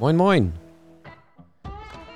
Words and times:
Moin, 0.00 0.16
moin. 0.16 0.52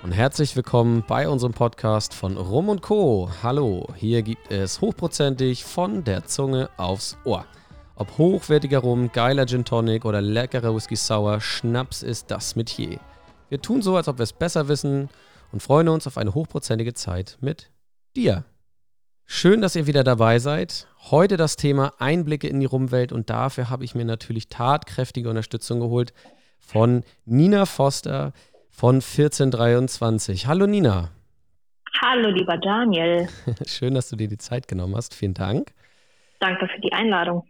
Und 0.03 0.11
herzlich 0.11 0.57
willkommen 0.57 1.05
bei 1.07 1.29
unserem 1.29 1.53
Podcast 1.53 2.13
von 2.13 2.37
Rum 2.37 2.69
und 2.69 2.83
Co. 2.83 3.31
Hallo, 3.45 3.87
hier 3.95 4.23
gibt 4.23 4.51
es 4.51 4.81
hochprozentig 4.81 5.63
von 5.63 6.03
der 6.03 6.25
Zunge 6.25 6.71
aufs 6.77 7.17
Ohr. 7.25 7.47
Ob 7.95 8.19
hochwertiger 8.19 8.81
Rum, 8.81 9.13
geiler 9.13 9.47
Gin 9.47 9.65
Tonic 9.65 10.05
oder 10.05 10.21
leckerer 10.21 10.75
Whisky 10.75 10.97
Sour, 10.97 11.41
Schnaps 11.41 12.03
ist 12.03 12.33
das 12.33 12.57
Metier. 12.57 12.99
Wir 13.49 13.63
tun 13.63 13.81
so, 13.81 13.97
als 13.97 14.09
ob 14.09 14.19
wir 14.19 14.25
es 14.25 14.33
besser 14.33 14.67
wissen 14.67 15.09
und 15.53 15.63
freuen 15.63 15.89
uns 15.89 16.09
auf 16.09 16.19
eine 16.19 16.35
hochprozentige 16.35 16.95
Zeit 16.95 17.39
mit 17.41 17.71
dir. 18.17 18.45
Schön, 19.25 19.61
dass 19.61 19.77
ihr 19.77 19.87
wieder 19.87 20.03
dabei 20.03 20.41
seid. 20.41 20.89
Heute 21.13 21.37
das 21.37 21.55
Thema 21.55 21.93
Einblicke 21.99 22.49
in 22.49 22.59
die 22.59 22.67
Rumwelt 22.67 23.13
und 23.13 23.31
dafür 23.31 23.71
habe 23.71 23.85
ich 23.85 23.95
mir 23.95 24.05
natürlich 24.05 24.49
tatkräftige 24.49 25.31
Unterstützung 25.31 25.79
geholt 25.79 26.13
von 26.69 27.03
Nina 27.25 27.65
Foster 27.65 28.33
von 28.71 28.97
1423. 28.97 30.47
Hallo 30.47 30.67
Nina. 30.67 31.11
Hallo 32.03 32.29
lieber 32.29 32.59
Daniel. 32.59 33.29
Schön, 33.67 33.95
dass 33.95 34.11
du 34.11 34.17
dir 34.17 34.29
die 34.29 34.39
Zeit 34.39 34.69
genommen 34.69 34.95
hast. 34.95 35.15
Vielen 35.15 35.35
Dank. 35.35 35.73
Danke 36.41 36.69
für 36.69 36.81
die 36.81 36.93
Einladung. 36.93 37.45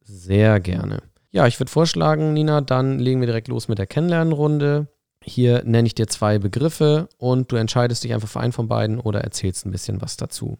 Sehr 0.00 0.60
gerne. 0.60 1.02
Ja, 1.32 1.46
ich 1.46 1.58
würde 1.58 1.72
vorschlagen, 1.72 2.32
Nina, 2.32 2.60
dann 2.60 2.98
legen 2.98 3.20
wir 3.20 3.26
direkt 3.26 3.48
los 3.48 3.66
mit 3.66 3.78
der 3.78 3.86
Kennenlernrunde. 3.86 4.86
Hier 5.24 5.62
nenne 5.64 5.86
ich 5.86 5.94
dir 5.94 6.06
zwei 6.06 6.38
Begriffe 6.38 7.08
und 7.18 7.50
du 7.50 7.56
entscheidest 7.56 8.04
dich 8.04 8.14
einfach 8.14 8.28
für 8.28 8.40
einen 8.40 8.52
von 8.52 8.68
beiden 8.68 9.00
oder 9.00 9.22
erzählst 9.22 9.66
ein 9.66 9.72
bisschen 9.72 10.00
was 10.00 10.16
dazu. 10.16 10.58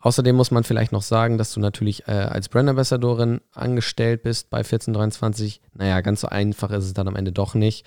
Außerdem 0.00 0.34
muss 0.34 0.50
man 0.50 0.64
vielleicht 0.64 0.92
noch 0.92 1.02
sagen, 1.02 1.36
dass 1.36 1.52
du 1.52 1.60
natürlich 1.60 2.08
äh, 2.08 2.12
als 2.12 2.48
Brand 2.48 2.68
Ambassadorin 2.68 3.40
angestellt 3.52 4.22
bist 4.22 4.50
bei 4.50 4.58
1423. 4.58 5.60
Naja, 5.74 6.00
ganz 6.00 6.22
so 6.22 6.28
einfach 6.28 6.70
ist 6.70 6.84
es 6.84 6.94
dann 6.94 7.08
am 7.08 7.16
Ende 7.16 7.32
doch 7.32 7.54
nicht. 7.54 7.86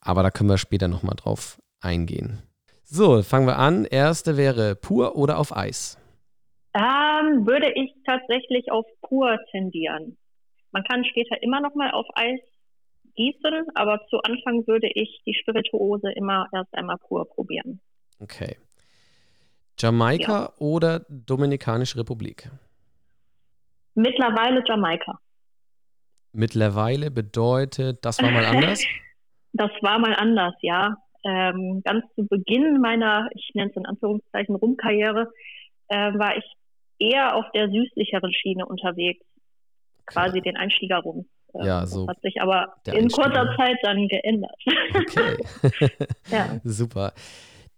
Aber 0.00 0.22
da 0.22 0.30
können 0.30 0.50
wir 0.50 0.58
später 0.58 0.88
nochmal 0.88 1.16
drauf 1.16 1.58
eingehen. 1.80 2.42
So, 2.82 3.22
fangen 3.22 3.46
wir 3.46 3.58
an. 3.58 3.84
Erste 3.84 4.36
wäre 4.36 4.76
pur 4.76 5.16
oder 5.16 5.38
auf 5.38 5.56
Eis? 5.56 5.98
Ähm, 6.74 7.46
würde 7.46 7.72
ich 7.74 7.94
tatsächlich 8.04 8.70
auf 8.70 8.84
pur 9.00 9.38
tendieren. 9.50 10.18
Man 10.72 10.84
kann 10.84 11.04
später 11.04 11.42
immer 11.42 11.60
nochmal 11.60 11.90
auf 11.92 12.06
Eis 12.14 12.38
gießen, 13.14 13.66
aber 13.74 14.00
zu 14.10 14.18
Anfang 14.18 14.66
würde 14.66 14.88
ich 14.92 15.22
die 15.24 15.34
Spirituose 15.34 16.12
immer 16.12 16.48
erst 16.52 16.72
einmal 16.74 16.98
pur 16.98 17.26
probieren. 17.26 17.80
Okay. 18.20 18.56
Jamaika 19.78 20.32
ja. 20.32 20.52
oder 20.58 21.00
Dominikanische 21.08 21.98
Republik? 21.98 22.50
Mittlerweile 23.94 24.62
Jamaika. 24.66 25.18
Mittlerweile 26.32 27.10
bedeutet, 27.10 28.04
das 28.04 28.20
war 28.20 28.30
mal 28.30 28.44
anders? 28.44 28.82
das 29.52 29.70
war 29.80 29.98
mal 29.98 30.14
anders, 30.14 30.54
ja. 30.60 30.96
Ähm, 31.24 31.82
ganz 31.84 32.04
zu 32.14 32.26
Beginn 32.26 32.80
meiner, 32.80 33.28
ich 33.34 33.50
nenne 33.54 33.70
es 33.70 33.76
in 33.76 33.86
Anführungszeichen, 33.86 34.54
Rumkarriere, 34.54 35.32
äh, 35.88 36.12
war 36.18 36.36
ich 36.36 36.44
eher 36.98 37.34
auf 37.34 37.46
der 37.54 37.68
süßlicheren 37.68 38.32
Schiene 38.32 38.66
unterwegs. 38.66 39.24
Quasi 40.06 40.40
den 40.40 40.56
Einstieger 40.56 40.98
rum. 40.98 41.26
Äh, 41.54 41.66
ja, 41.66 41.86
so. 41.86 42.06
Das 42.06 42.16
hat 42.16 42.22
sich 42.22 42.40
aber 42.40 42.74
in 42.86 43.08
kurzer 43.08 43.54
Zeit 43.56 43.76
dann 43.82 44.06
geändert. 44.08 44.56
Okay. 44.94 45.36
ja. 46.30 46.60
Super. 46.64 47.12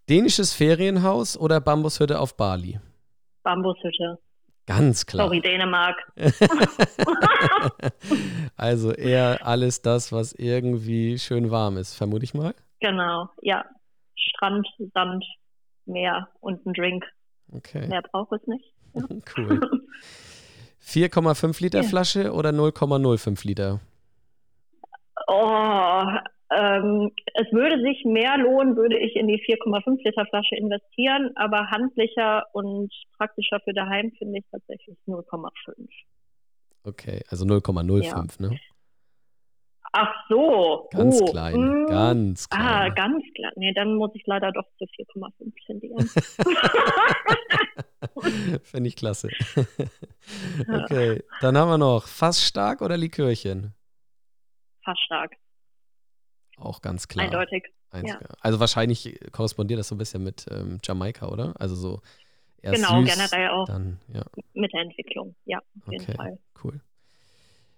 Dänisches 0.08 0.54
Ferienhaus 0.54 1.36
oder 1.36 1.60
Bambushütte 1.60 2.18
auf 2.18 2.36
Bali? 2.36 2.80
Bambushütte. 3.42 4.18
Ganz 4.66 5.06
klar. 5.06 5.26
Sorry, 5.26 5.40
Dänemark. 5.40 5.96
also 8.56 8.92
eher 8.92 9.46
alles 9.46 9.80
das, 9.80 10.12
was 10.12 10.32
irgendwie 10.34 11.18
schön 11.18 11.50
warm 11.50 11.78
ist, 11.78 11.94
vermute 11.94 12.24
ich 12.24 12.34
mal. 12.34 12.54
Genau, 12.80 13.28
ja. 13.40 13.64
Strand, 14.14 14.66
Sand, 14.92 15.24
Meer 15.86 16.28
und 16.40 16.64
ein 16.66 16.74
Drink. 16.74 17.04
Okay. 17.52 17.86
Mehr 17.88 18.02
braucht 18.02 18.32
es 18.32 18.46
nicht. 18.46 18.64
Ja. 18.94 19.02
Cool. 19.36 19.60
4,5 20.84 21.62
Liter 21.62 21.82
ja. 21.82 21.88
Flasche 21.88 22.32
oder 22.32 22.50
0,05 22.50 23.46
Liter? 23.46 23.80
Oh, 25.26 26.02
ähm, 26.50 27.12
es 27.34 27.52
würde 27.52 27.80
sich 27.82 28.04
mehr 28.04 28.38
lohnen, 28.38 28.76
würde 28.76 28.98
ich 28.98 29.16
in 29.16 29.28
die 29.28 29.40
4,5 29.42 30.02
Liter 30.04 30.26
Flasche 30.26 30.56
investieren, 30.56 31.32
aber 31.36 31.70
handlicher 31.70 32.46
und 32.52 32.92
praktischer 33.16 33.60
für 33.60 33.74
daheim 33.74 34.12
finde 34.18 34.38
ich 34.38 34.44
tatsächlich 34.50 34.98
0,5. 35.06 35.50
Okay, 36.84 37.22
also 37.28 37.44
0,05, 37.44 38.02
ja. 38.02 38.48
ne? 38.48 38.58
Ach 39.92 40.14
so. 40.28 40.88
Ganz 40.90 41.20
oh, 41.20 41.26
klein, 41.26 41.54
mh. 41.54 41.72
Hm. 41.72 41.86
ganz 41.86 42.48
ah, 42.50 42.56
klein. 42.56 42.66
Ah, 42.66 42.88
ganz 42.94 43.24
klein. 43.34 43.52
Nee, 43.56 43.72
dann 43.74 43.94
muss 43.94 44.10
ich 44.14 44.22
leider 44.26 44.52
doch 44.52 44.66
zu 44.78 44.84
4,5 44.84 45.52
tendieren. 45.66 46.08
Finde 48.62 48.88
ich 48.88 48.96
klasse. 48.96 49.28
okay, 50.68 51.22
dann 51.40 51.56
haben 51.56 51.70
wir 51.70 51.78
noch 51.78 52.06
Fass 52.06 52.42
stark 52.42 52.82
oder 52.82 52.96
Likörchen? 52.96 53.74
Fass 54.84 54.98
stark. 55.00 55.34
Auch 56.58 56.82
ganz 56.82 57.08
klar. 57.08 57.26
Eindeutig. 57.26 57.64
Ja. 58.04 58.18
Also 58.40 58.60
wahrscheinlich 58.60 59.18
korrespondiert 59.32 59.80
das 59.80 59.88
so 59.88 59.94
ein 59.94 59.98
bisschen 59.98 60.22
mit 60.22 60.46
ähm, 60.50 60.78
Jamaika, 60.84 61.28
oder? 61.28 61.54
Also 61.58 61.74
so 61.74 62.00
erst 62.62 62.76
Genau, 62.76 63.00
süß, 63.00 63.14
generell 63.14 63.48
auch 63.48 63.66
dann, 63.66 63.98
ja. 64.12 64.24
mit 64.54 64.72
der 64.72 64.82
Entwicklung, 64.82 65.34
ja, 65.46 65.58
auf 65.58 65.92
jeden 65.92 66.04
okay, 66.04 66.14
Fall. 66.14 66.38
Cool. 66.62 66.80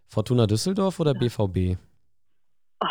Fortuna 0.09 0.47
Düsseldorf 0.47 0.99
oder 0.99 1.15
ja. 1.15 1.21
BVB? 1.21 1.79
Oh, 2.81 2.87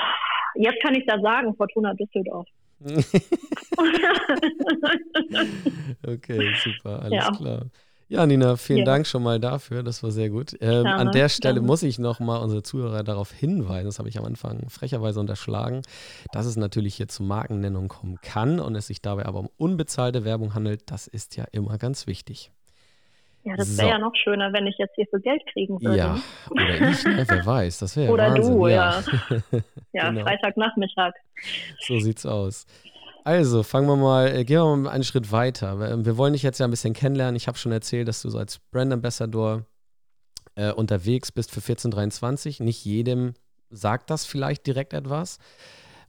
jetzt 0.55 0.81
kann 0.81 0.95
ich 0.95 1.05
da 1.05 1.19
sagen, 1.19 1.53
Fortuna 1.55 1.94
Düsseldorf. 1.94 2.47
okay, 6.07 6.53
super, 6.63 7.01
alles 7.01 7.38
klar. 7.38 7.66
Ja, 8.09 8.25
Nina, 8.25 8.58
vielen 8.58 8.80
ja. 8.80 8.86
Dank 8.86 9.06
schon 9.06 9.22
mal 9.22 9.40
dafür. 9.40 9.84
Das 9.84 10.02
war 10.02 10.09
sehr 10.09 10.31
gut. 10.31 10.58
Ähm, 10.62 10.88
an 10.88 11.12
der 11.12 11.30
Stelle 11.30 11.62
muss 11.62 11.84
ich 11.84 12.00
noch 12.00 12.20
mal 12.20 12.38
unsere 12.38 12.64
Zuhörer 12.64 13.03
darauf 13.03 13.31
hinweisen, 13.31 13.86
das 13.86 14.00
habe 14.00 14.09
ich 14.09 14.18
am 14.18 14.25
Anfang 14.25 14.68
frecherweise 14.68 15.20
unterschlagen, 15.20 15.84
dass 16.34 16.47
es 16.47 16.58
natürlich 16.58 16.96
hier 16.96 17.08
zu 17.08 17.22
Markennennung 17.22 17.88
kommen 17.88 18.20
kann 18.22 18.59
und 18.59 18.75
es 18.75 18.88
sich 18.88 19.03
dabei 19.03 19.28
aber 19.28 19.40
um 19.40 19.50
unbezahlte 19.58 20.25
Werbung 20.25 20.56
handelt. 20.56 20.90
Das 20.90 21.06
ist 21.06 21.38
ja 21.38 21.46
immer 21.52 21.78
ganz 21.78 22.08
wichtig. 22.08 22.52
Ja, 23.44 23.56
das 23.56 23.78
wäre 23.78 23.88
so. 23.88 23.94
ja 23.94 24.00
noch 24.00 24.16
schöner, 24.16 24.52
wenn 24.53 24.66
ich 24.66 24.78
jetzt 24.80 24.96
hier 24.96 25.06
für 25.08 25.20
Geld 25.22 25.41
kriegen 25.53 25.80
würde. 25.80 25.97
Ja, 25.97 26.20
oder 26.50 26.90
ich, 26.90 27.06
ne? 27.06 27.24
wer 27.28 27.46
weiß, 27.46 27.78
das 27.78 27.96
wäre 27.96 28.12
Oder 28.12 28.31
Wahnsinn. 28.31 28.58
du, 28.58 28.68
ja. 28.68 29.02
Ja, 29.02 29.59
ja 29.94 30.09
genau. 30.09 30.22
Freitagnachmittag. 30.24 31.14
So 31.80 32.00
sieht's 32.00 32.26
aus. 32.26 32.66
Also, 33.24 33.63
fangen 33.63 33.88
wir 33.88 33.96
mal, 33.96 34.28
äh, 34.28 34.46
gehen 34.46 34.59
wir 34.59 34.75
mal 34.75 34.90
einen 34.91 35.03
Schritt 35.03 35.31
weiter. 35.31 35.91
Ähm, 35.91 36.06
wir 36.06 36.18
wollen 36.18 36.34
dich 36.34 36.44
jetzt 36.44 36.59
ja 36.59 36.66
ein 36.66 36.72
bisschen 36.72 36.94
kennenlernen. 36.94 37.35
Ich 37.35 37.47
habe 37.47 37.57
schon 37.57 37.72
erzählt, 37.72 38.07
dass 38.07 38.22
du 38.22 38.30
so 38.30 38.38
als 38.38 38.59
Brand 38.72 38.94
Ambassador 38.94 39.66
äh, 40.56 40.72
unterwegs 40.72 41.31
bist 41.31 41.52
für 41.52 41.59
1423. 41.59 42.59
Nicht 42.59 42.85
jedem 42.85 43.34
sagt 43.69 44.09
das 44.09 44.25
vielleicht 44.25 44.66
direkt 44.66 44.94
etwas. 44.94 45.38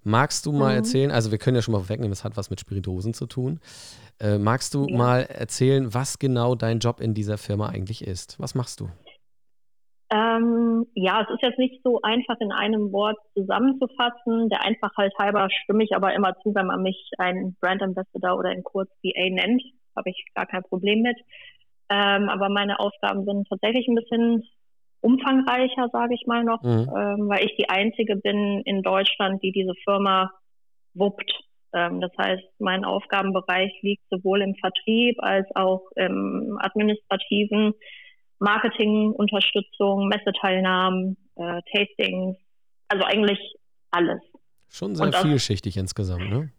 Magst 0.02 0.46
du 0.46 0.52
mal 0.52 0.70
mhm. 0.70 0.76
erzählen, 0.76 1.10
also 1.10 1.30
wir 1.30 1.38
können 1.38 1.56
ja 1.56 1.62
schon 1.62 1.72
mal 1.72 1.88
wegnehmen, 1.88 2.12
es 2.12 2.24
hat 2.24 2.36
was 2.36 2.48
mit 2.48 2.58
Spiritosen 2.58 3.12
zu 3.12 3.26
tun. 3.26 3.60
Äh, 4.18 4.38
magst 4.38 4.72
du 4.74 4.86
ja. 4.86 4.96
mal 4.96 5.22
erzählen, 5.22 5.92
was 5.92 6.18
genau 6.18 6.54
dein 6.54 6.78
Job 6.78 7.00
in 7.00 7.12
dieser 7.12 7.36
Firma 7.36 7.68
eigentlich 7.68 8.06
ist? 8.06 8.38
Was 8.38 8.54
machst 8.54 8.80
du? 8.80 8.88
Ähm, 10.12 10.86
ja, 10.94 11.22
es 11.22 11.30
ist 11.32 11.42
jetzt 11.42 11.58
nicht 11.58 11.82
so 11.84 12.00
einfach 12.02 12.36
in 12.40 12.50
einem 12.50 12.90
Wort 12.90 13.16
zusammenzufassen. 13.34 14.48
Der 14.48 14.64
Einfachheit 14.64 15.12
halber 15.18 15.48
stimme 15.50 15.84
ich 15.84 15.94
aber 15.94 16.12
immer 16.14 16.34
zu, 16.42 16.52
wenn 16.54 16.66
man 16.66 16.82
mich 16.82 17.10
ein 17.18 17.56
Brand 17.60 17.82
Ambassador 17.82 18.36
oder 18.36 18.50
in 18.50 18.64
kurz 18.64 18.90
BA 19.02 19.30
nennt, 19.30 19.62
habe 19.96 20.10
ich 20.10 20.24
gar 20.34 20.46
kein 20.46 20.64
Problem 20.64 21.02
mit. 21.02 21.16
Ähm, 21.90 22.28
aber 22.28 22.48
meine 22.48 22.80
Aufgaben 22.80 23.24
sind 23.24 23.48
tatsächlich 23.48 23.86
ein 23.86 23.94
bisschen 23.94 24.42
umfangreicher, 25.00 25.88
sage 25.92 26.14
ich 26.14 26.26
mal 26.26 26.44
noch, 26.44 26.62
mhm. 26.62 26.90
ähm, 26.96 27.28
weil 27.28 27.44
ich 27.44 27.56
die 27.56 27.68
einzige 27.68 28.16
bin 28.16 28.62
in 28.64 28.82
Deutschland, 28.82 29.42
die 29.42 29.52
diese 29.52 29.74
Firma 29.84 30.30
wuppt. 30.94 31.32
Ähm, 31.72 32.00
das 32.00 32.10
heißt, 32.18 32.44
mein 32.58 32.84
Aufgabenbereich 32.84 33.72
liegt 33.82 34.02
sowohl 34.10 34.42
im 34.42 34.54
Vertrieb 34.56 35.16
als 35.20 35.46
auch 35.54 35.82
im 35.94 36.58
administrativen 36.60 37.74
Marketingunterstützung, 38.40 40.08
Messeteilnahmen, 40.08 41.16
äh, 41.36 41.60
Tastings, 41.72 42.36
also 42.88 43.04
eigentlich 43.04 43.38
alles. 43.90 44.20
Schon 44.68 44.96
sehr 44.96 45.08
auf, 45.08 45.22
vielschichtig 45.22 45.76
insgesamt, 45.76 46.28
ne? 46.28 46.50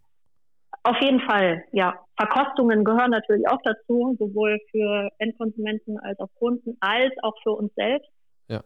Auf 0.83 0.98
jeden 1.01 1.19
Fall, 1.22 1.63
ja. 1.74 2.00
Verkostungen 2.18 2.83
gehören 2.83 3.12
natürlich 3.12 3.48
auch 3.48 3.60
dazu, 3.63 4.16
sowohl 4.19 4.60
für 4.69 5.10
Endkonsumenten 5.18 6.00
als 6.00 6.19
auch 6.19 6.30
Kunden, 6.36 6.78
als 6.80 7.13
auch 7.24 7.36
für 7.44 7.51
uns 7.51 7.74
selbst. 7.75 8.10
Ja. 8.48 8.63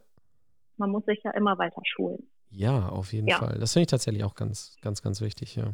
Man 0.76 0.90
muss 0.90 1.04
sich 1.06 1.20
ja 1.24 1.30
immer 1.32 1.58
weiter 1.58 1.82
schulen. 1.84 2.28
Ja, 2.50 2.88
auf 2.88 3.12
jeden 3.12 3.28
ja. 3.28 3.38
Fall. 3.38 3.58
Das 3.58 3.72
finde 3.72 3.82
ich 3.84 3.90
tatsächlich 3.90 4.24
auch 4.24 4.34
ganz, 4.34 4.76
ganz, 4.80 5.02
ganz 5.02 5.20
wichtig, 5.20 5.56
ja. 5.56 5.72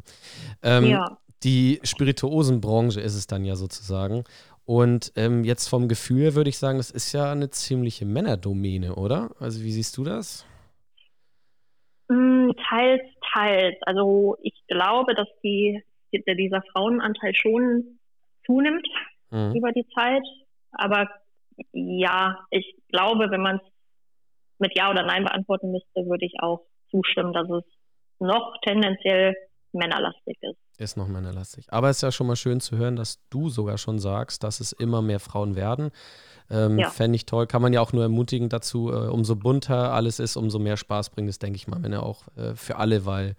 Ähm, 0.61 0.85
ja. 0.85 1.17
Die 1.43 1.81
Spirituosenbranche 1.83 3.01
ist 3.01 3.15
es 3.15 3.27
dann 3.27 3.43
ja 3.43 3.55
sozusagen. 3.55 4.23
Und 4.65 5.11
ähm, 5.15 5.43
jetzt 5.43 5.67
vom 5.67 5.87
Gefühl 5.87 6.35
würde 6.35 6.49
ich 6.49 6.57
sagen, 6.57 6.77
das 6.77 6.89
ist 6.89 7.11
ja 7.11 7.31
eine 7.31 7.49
ziemliche 7.49 8.05
Männerdomäne, 8.05 8.95
oder? 8.95 9.31
Also 9.39 9.61
wie 9.63 9.71
siehst 9.71 9.97
du 9.97 10.03
das? 10.03 10.45
Mm, 12.07 12.51
teils, 12.69 13.01
teils. 13.33 13.75
Also 13.81 14.37
ich 14.41 14.53
glaube, 14.67 15.15
dass 15.15 15.27
die, 15.43 15.83
dieser 16.11 16.61
Frauenanteil 16.71 17.33
schon 17.35 17.99
zunimmt 18.45 18.87
mhm. 19.31 19.53
über 19.55 19.71
die 19.71 19.85
Zeit. 19.93 20.23
Aber 20.71 21.09
ja, 21.73 22.39
ich 22.49 22.75
glaube, 22.89 23.29
wenn 23.31 23.41
man 23.41 23.57
es 23.57 23.61
mit 24.59 24.77
Ja 24.77 24.89
oder 24.89 25.03
Nein 25.03 25.25
beantworten 25.25 25.71
müsste, 25.71 26.05
würde 26.09 26.25
ich 26.25 26.35
auch 26.39 26.65
zustimmen, 26.89 27.33
dass 27.33 27.49
es 27.49 27.63
noch 28.19 28.55
tendenziell 28.61 29.35
männerlastig 29.73 30.37
ist. 30.41 30.57
Ist 30.77 30.97
noch 30.97 31.07
männerlastig. 31.07 31.65
Aber 31.69 31.89
es 31.89 31.97
ist 31.97 32.01
ja 32.01 32.11
schon 32.11 32.27
mal 32.27 32.35
schön 32.35 32.59
zu 32.59 32.77
hören, 32.77 32.95
dass 32.95 33.19
du 33.29 33.49
sogar 33.49 33.77
schon 33.77 33.99
sagst, 33.99 34.43
dass 34.43 34.59
es 34.59 34.71
immer 34.71 35.01
mehr 35.01 35.19
Frauen 35.19 35.55
werden. 35.55 35.91
Ähm, 36.49 36.79
ja. 36.79 36.89
Fände 36.89 37.15
ich 37.15 37.25
toll. 37.25 37.47
Kann 37.47 37.61
man 37.61 37.73
ja 37.73 37.81
auch 37.81 37.93
nur 37.93 38.03
ermutigen 38.03 38.49
dazu, 38.49 38.91
äh, 38.91 39.07
umso 39.07 39.35
bunter 39.35 39.93
alles 39.93 40.19
ist, 40.19 40.35
umso 40.35 40.59
mehr 40.59 40.77
Spaß 40.77 41.11
bringt 41.11 41.29
es, 41.29 41.39
denke 41.39 41.57
ich 41.57 41.67
mal, 41.67 41.81
wenn 41.83 41.93
er 41.93 42.03
auch 42.03 42.27
äh, 42.35 42.55
für 42.55 42.77
alle, 42.77 43.05
weil 43.05 43.35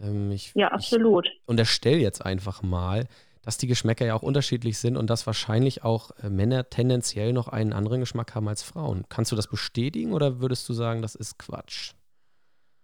ähm, 0.00 0.30
ich. 0.30 0.52
Ja, 0.54 0.68
absolut. 0.68 1.26
Ich 1.26 1.42
unterstelle 1.46 1.98
jetzt 1.98 2.24
einfach 2.24 2.62
mal, 2.62 3.06
dass 3.42 3.58
die 3.58 3.68
Geschmäcker 3.68 4.04
ja 4.04 4.14
auch 4.14 4.22
unterschiedlich 4.22 4.78
sind 4.78 4.96
und 4.96 5.08
dass 5.08 5.26
wahrscheinlich 5.26 5.84
auch 5.84 6.10
äh, 6.22 6.28
Männer 6.28 6.68
tendenziell 6.68 7.32
noch 7.32 7.48
einen 7.48 7.72
anderen 7.72 8.00
Geschmack 8.00 8.34
haben 8.34 8.48
als 8.48 8.62
Frauen. 8.62 9.04
Kannst 9.08 9.32
du 9.32 9.36
das 9.36 9.48
bestätigen 9.48 10.12
oder 10.12 10.40
würdest 10.40 10.68
du 10.68 10.72
sagen, 10.72 11.00
das 11.00 11.14
ist 11.14 11.38
Quatsch? 11.38 11.92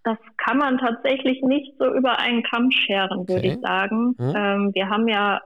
Das 0.04 0.18
kann 0.36 0.58
man 0.58 0.78
tatsächlich 0.78 1.42
nicht 1.42 1.74
so 1.78 1.94
über 1.94 2.18
einen 2.18 2.42
Kamm 2.42 2.70
scheren, 2.70 3.28
würde 3.28 3.34
okay. 3.34 3.52
ich 3.54 3.60
sagen. 3.60 4.14
Hm. 4.18 4.34
Ähm, 4.36 4.74
wir 4.74 4.88
haben 4.88 5.06
ja, 5.06 5.40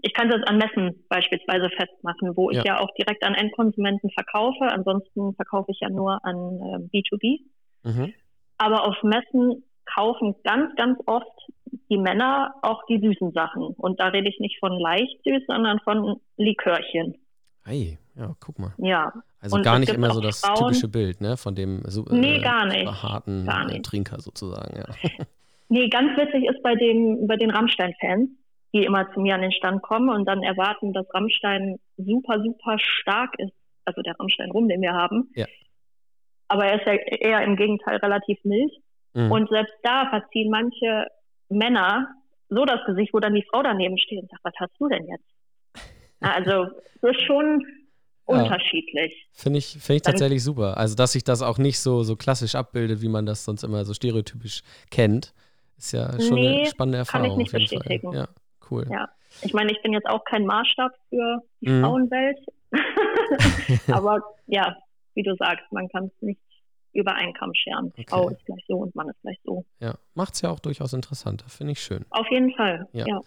ich 0.00 0.14
kann 0.14 0.30
das 0.30 0.42
an 0.44 0.58
Messen 0.58 1.04
beispielsweise 1.08 1.68
festmachen, 1.70 2.36
wo 2.36 2.50
ich 2.50 2.58
ja, 2.58 2.64
ja 2.64 2.80
auch 2.80 2.92
direkt 2.94 3.24
an 3.24 3.34
Endkonsumenten 3.34 4.10
verkaufe. 4.10 4.64
Ansonsten 4.64 5.34
verkaufe 5.34 5.70
ich 5.72 5.80
ja 5.80 5.90
nur 5.90 6.24
an 6.24 6.36
äh, 6.36 6.96
B2B. 6.96 7.40
Mhm. 7.84 8.14
Aber 8.58 8.86
auf 8.86 9.02
Messen 9.02 9.64
kaufen 9.84 10.34
ganz, 10.44 10.74
ganz 10.76 10.98
oft 11.06 11.26
die 11.90 11.98
Männer 11.98 12.54
auch 12.62 12.82
die 12.88 12.98
süßen 12.98 13.32
Sachen. 13.32 13.62
Und 13.62 14.00
da 14.00 14.08
rede 14.08 14.28
ich 14.28 14.38
nicht 14.40 14.58
von 14.58 14.78
leicht 14.78 15.22
süß, 15.24 15.42
sondern 15.46 15.80
von 15.80 16.20
Likörchen. 16.36 17.16
Hey, 17.64 17.98
ja, 18.14 18.34
guck 18.40 18.58
mal. 18.58 18.74
Ja. 18.78 19.12
Also 19.40 19.56
und 19.56 19.62
gar 19.62 19.78
nicht 19.78 19.92
immer 19.92 20.10
so 20.10 20.20
das 20.20 20.40
Frauen, 20.40 20.56
typische 20.56 20.88
Bild, 20.88 21.20
ne, 21.20 21.36
von 21.36 21.54
dem 21.54 21.82
super, 21.86 22.14
nee, 22.14 22.40
gar 22.40 22.66
nicht, 22.66 23.02
harten 23.02 23.46
gar 23.46 23.64
nicht. 23.64 23.84
Trinker 23.84 24.20
sozusagen, 24.20 24.76
ja. 24.76 24.86
Nee, 25.72 25.88
ganz 25.88 26.14
witzig 26.18 26.44
ist 26.44 26.62
bei 26.62 26.74
dem, 26.74 27.26
bei 27.26 27.36
den 27.36 27.50
Rammstein-Fans, 27.50 28.28
die 28.74 28.84
immer 28.84 29.10
zu 29.14 29.20
mir 29.20 29.36
an 29.36 29.40
den 29.40 29.52
Stand 29.52 29.80
kommen 29.80 30.10
und 30.10 30.26
dann 30.26 30.42
erwarten, 30.42 30.92
dass 30.92 31.06
Rammstein 31.14 31.78
super, 31.96 32.42
super 32.42 32.78
stark 32.78 33.32
ist. 33.38 33.54
Also 33.86 34.02
der 34.02 34.14
Rammstein 34.20 34.50
rum, 34.50 34.68
den 34.68 34.82
wir 34.82 34.92
haben. 34.92 35.30
Ja. 35.34 35.46
Aber 36.48 36.66
er 36.66 36.78
ist 36.78 36.86
ja 36.86 36.92
eher 36.92 37.42
im 37.44 37.56
Gegenteil 37.56 37.96
relativ 37.96 38.38
mild. 38.44 38.70
Mhm. 39.14 39.32
Und 39.32 39.48
selbst 39.48 39.72
da 39.82 40.10
verziehen 40.10 40.50
manche 40.50 41.06
Männer 41.48 42.06
so 42.50 42.66
das 42.66 42.84
Gesicht, 42.84 43.14
wo 43.14 43.20
dann 43.20 43.34
die 43.34 43.46
Frau 43.50 43.62
daneben 43.62 43.96
steht 43.96 44.20
und 44.20 44.30
sagt, 44.30 44.44
was 44.44 44.54
hast 44.58 44.74
du 44.78 44.88
denn 44.88 45.06
jetzt? 45.08 45.24
Also 46.20 46.66
das 47.00 47.16
ist 47.16 47.22
schon 47.22 47.64
ja. 48.28 48.34
unterschiedlich. 48.34 49.26
Finde 49.32 49.58
ich, 49.58 49.66
find 49.66 49.96
ich 49.96 50.02
tatsächlich 50.02 50.42
super. 50.42 50.76
Also, 50.76 50.94
dass 50.94 51.12
sich 51.12 51.24
das 51.24 51.42
auch 51.42 51.58
nicht 51.58 51.78
so, 51.78 52.02
so 52.02 52.16
klassisch 52.16 52.54
abbildet, 52.54 53.02
wie 53.02 53.08
man 53.08 53.26
das 53.26 53.44
sonst 53.44 53.62
immer 53.62 53.84
so 53.84 53.94
stereotypisch 53.94 54.62
kennt, 54.90 55.34
ist 55.76 55.92
ja 55.92 56.12
schon 56.20 56.34
nee, 56.34 56.58
eine 56.60 56.66
spannende 56.66 56.98
Erfahrung. 56.98 57.30
Kann 57.30 57.40
ich 57.40 57.52
nicht 57.52 57.52
bestätigen. 57.52 58.12
Fall. 58.12 58.20
Ja, 58.20 58.28
cool. 58.70 58.86
Ja. 58.90 59.08
Ich 59.40 59.54
meine, 59.54 59.72
ich 59.72 59.80
bin 59.82 59.92
jetzt 59.92 60.06
auch 60.06 60.24
kein 60.24 60.44
Maßstab 60.44 60.92
für 61.08 61.42
die 61.60 61.70
mhm. 61.70 61.82
Frauenwelt. 61.82 62.38
Aber 63.92 64.22
ja, 64.46 64.76
wie 65.14 65.22
du 65.22 65.34
sagst, 65.36 65.64
man 65.72 65.88
kann 65.88 66.04
es 66.04 66.22
nicht 66.22 66.40
über 66.92 67.14
einen 67.14 67.32
Kamm 67.32 67.54
scheren. 67.54 67.92
Okay. 67.92 68.04
Frau 68.08 68.28
ist 68.28 68.44
gleich 68.44 68.64
so 68.68 68.76
und 68.76 68.94
Mann 68.94 69.08
ist 69.08 69.20
gleich 69.22 69.38
so. 69.44 69.64
Ja, 69.80 69.94
macht 70.14 70.34
es 70.34 70.42
ja 70.42 70.50
auch 70.50 70.60
durchaus 70.60 70.92
interessanter, 70.92 71.48
finde 71.48 71.72
ich 71.72 71.80
schön. 71.80 72.04
Auf 72.10 72.26
jeden 72.30 72.52
Fall, 72.54 72.88
ja. 72.92 73.06
ja. 73.06 73.20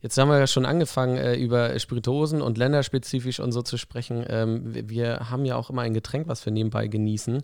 Jetzt 0.00 0.18
haben 0.18 0.28
wir 0.28 0.38
ja 0.38 0.46
schon 0.46 0.66
angefangen, 0.66 1.16
äh, 1.16 1.36
über 1.36 1.78
Spirituosen 1.78 2.42
und 2.42 2.58
länderspezifisch 2.58 3.40
und 3.40 3.52
so 3.52 3.62
zu 3.62 3.76
sprechen. 3.76 4.24
Ähm, 4.28 4.88
wir 4.88 5.30
haben 5.30 5.44
ja 5.44 5.56
auch 5.56 5.70
immer 5.70 5.82
ein 5.82 5.94
Getränk, 5.94 6.28
was 6.28 6.44
wir 6.44 6.52
nebenbei 6.52 6.88
genießen. 6.88 7.42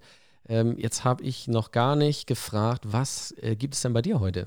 Ähm, 0.49 0.77
jetzt 0.79 1.05
habe 1.05 1.23
ich 1.23 1.49
noch 1.49 1.71
gar 1.71 1.97
nicht 1.97 2.27
gefragt, 2.27 2.83
was 2.87 3.35
äh, 3.41 3.57
gibt 3.57 3.75
es 3.75 3.83
denn 3.83 3.93
bei 3.93 4.03
dir 4.03 4.21
heute? 4.21 4.47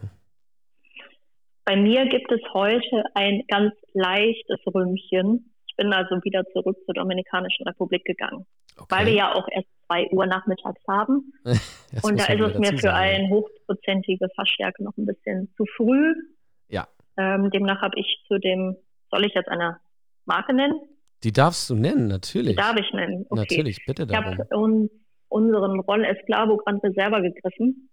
Bei 1.66 1.78
mir 1.78 2.06
gibt 2.08 2.30
es 2.32 2.42
heute 2.54 3.04
ein 3.14 3.44
ganz 3.48 3.74
leichtes 3.94 4.60
Römchen. 4.68 5.53
Ich 5.74 5.78
bin 5.78 5.92
also 5.92 6.24
wieder 6.24 6.46
zurück 6.54 6.78
zur 6.86 6.94
Dominikanischen 6.94 7.66
Republik 7.68 8.06
gegangen, 8.06 8.46
okay. 8.78 8.96
weil 8.96 9.06
wir 9.08 9.14
ja 9.14 9.34
auch 9.34 9.48
erst 9.52 9.68
zwei 9.88 10.08
Uhr 10.12 10.28
nachmittags 10.28 10.82
haben. 10.88 11.34
und 12.04 12.20
da 12.20 12.26
ist 12.26 12.42
es 12.42 12.60
mir 12.60 12.78
für 12.78 12.94
eine 12.94 13.28
hochprozentige 13.30 14.28
Fassstärke 14.36 14.84
noch 14.84 14.96
ein 14.98 15.08
bisschen 15.08 15.52
zu 15.58 15.66
früh. 15.76 16.14
Ja. 16.70 16.88
Ähm, 17.18 17.50
demnach 17.50 17.82
habe 17.82 18.00
ich 18.00 18.24
zu 18.28 18.38
dem, 18.38 18.76
soll 19.10 19.26
ich 19.26 19.34
jetzt 19.34 19.50
eine 19.50 19.80
Marke 20.26 20.54
nennen? 20.54 20.80
Die 21.24 21.32
darfst 21.32 21.72
du 21.72 21.76
nennen, 21.76 22.08
natürlich. 22.08 22.56
Die 22.56 22.56
darf 22.56 22.76
ich 22.80 22.94
nennen. 22.94 23.26
Okay. 23.30 23.40
Natürlich, 23.40 23.84
bitte 23.86 24.06
darum. 24.06 24.34
Ich 24.34 24.40
habe 24.40 24.56
uns 24.56 24.92
unseren 25.30 25.80
Ron 25.80 26.04
Esclavo 26.04 26.58
Grand 26.58 26.84
Reserva 26.84 27.20
gegriffen, 27.20 27.90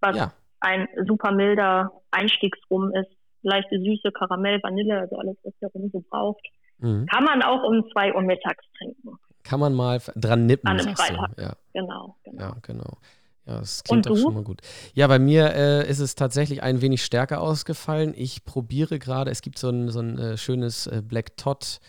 was 0.00 0.16
ja. 0.16 0.32
ein 0.58 0.88
super 1.06 1.30
milder 1.30 1.92
Einstiegsrum 2.10 2.92
ist. 2.92 3.10
Leichte 3.42 3.78
Süße, 3.78 4.10
Karamell, 4.10 4.60
Vanille, 4.62 4.98
also 4.98 5.16
alles, 5.16 5.36
was 5.44 5.54
der 5.62 5.68
Rum 5.70 5.90
so 5.92 6.04
braucht. 6.10 6.44
Mhm. 6.80 7.06
Kann 7.06 7.24
man 7.24 7.42
auch 7.42 7.62
um 7.62 7.84
zwei 7.92 8.14
Uhr 8.14 8.22
mittags 8.22 8.64
trinken 8.76 9.18
kann 9.50 9.58
man 9.60 9.74
mal 9.74 10.00
dran 10.14 10.46
nippen. 10.46 10.68
An 10.68 10.78
einem 10.78 10.96
Freitag. 10.96 11.30
Ja. 11.36 11.54
Genau, 11.72 12.16
genau. 12.22 12.40
Ja, 12.40 12.56
genau. 12.62 12.98
Ja, 13.46 13.58
das 13.58 13.82
klingt 13.82 14.06
doch 14.06 14.16
schon 14.16 14.34
mal 14.34 14.44
gut. 14.44 14.60
Ja, 14.94 15.08
bei 15.08 15.18
mir 15.18 15.52
äh, 15.54 15.90
ist 15.90 15.98
es 15.98 16.14
tatsächlich 16.14 16.62
ein 16.62 16.80
wenig 16.82 17.02
stärker 17.02 17.40
ausgefallen. 17.40 18.14
Ich 18.16 18.44
probiere 18.44 19.00
gerade, 19.00 19.30
es 19.30 19.42
gibt 19.42 19.58
so 19.58 19.70
ein, 19.70 19.88
so 19.88 20.00
ein 20.00 20.18
äh, 20.18 20.36
schönes 20.36 20.86
äh, 20.86 21.02
Black 21.04 21.36
Todd 21.36 21.80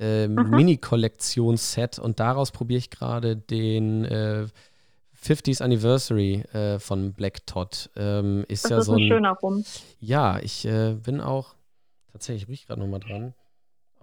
äh, 0.00 0.26
mhm. 0.26 0.50
Mini-Kollektionsset 0.50 2.00
und 2.00 2.18
daraus 2.18 2.50
probiere 2.50 2.78
ich 2.78 2.90
gerade 2.90 3.36
den 3.36 4.06
50th 4.06 5.60
äh, 5.60 5.64
Anniversary 5.64 6.40
äh, 6.52 6.80
von 6.80 7.12
Black 7.12 7.46
Todd. 7.46 7.90
Ähm, 7.94 8.44
ist 8.48 8.64
das 8.64 8.70
ja 8.70 8.78
ist 8.78 8.86
so 8.86 8.94
ein, 8.94 9.02
ein 9.02 9.08
schöner 9.08 9.36
Rum. 9.36 9.64
Ja, 10.00 10.40
ich 10.40 10.66
bin 11.04 11.20
auch, 11.20 11.54
tatsächlich 12.10 12.48
rieche 12.48 12.62
ich 12.62 12.66
gerade 12.66 12.80
nochmal 12.80 13.00
dran 13.00 13.34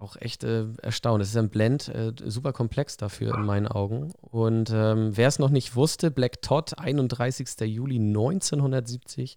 auch 0.02 0.16
echt 0.16 0.44
äh, 0.44 0.66
erstaunt. 0.82 1.22
Es 1.22 1.30
ist 1.30 1.36
ein 1.36 1.48
Blend, 1.48 1.88
äh, 1.88 2.12
super 2.24 2.52
komplex 2.52 2.96
dafür 2.96 3.34
in 3.34 3.44
meinen 3.44 3.68
Augen. 3.68 4.12
Und 4.20 4.70
ähm, 4.70 5.16
wer 5.16 5.28
es 5.28 5.38
noch 5.38 5.50
nicht 5.50 5.76
wusste, 5.76 6.10
Black 6.10 6.42
Todd, 6.42 6.78
31. 6.78 7.48
Juli 7.60 7.96
1970, 7.96 9.36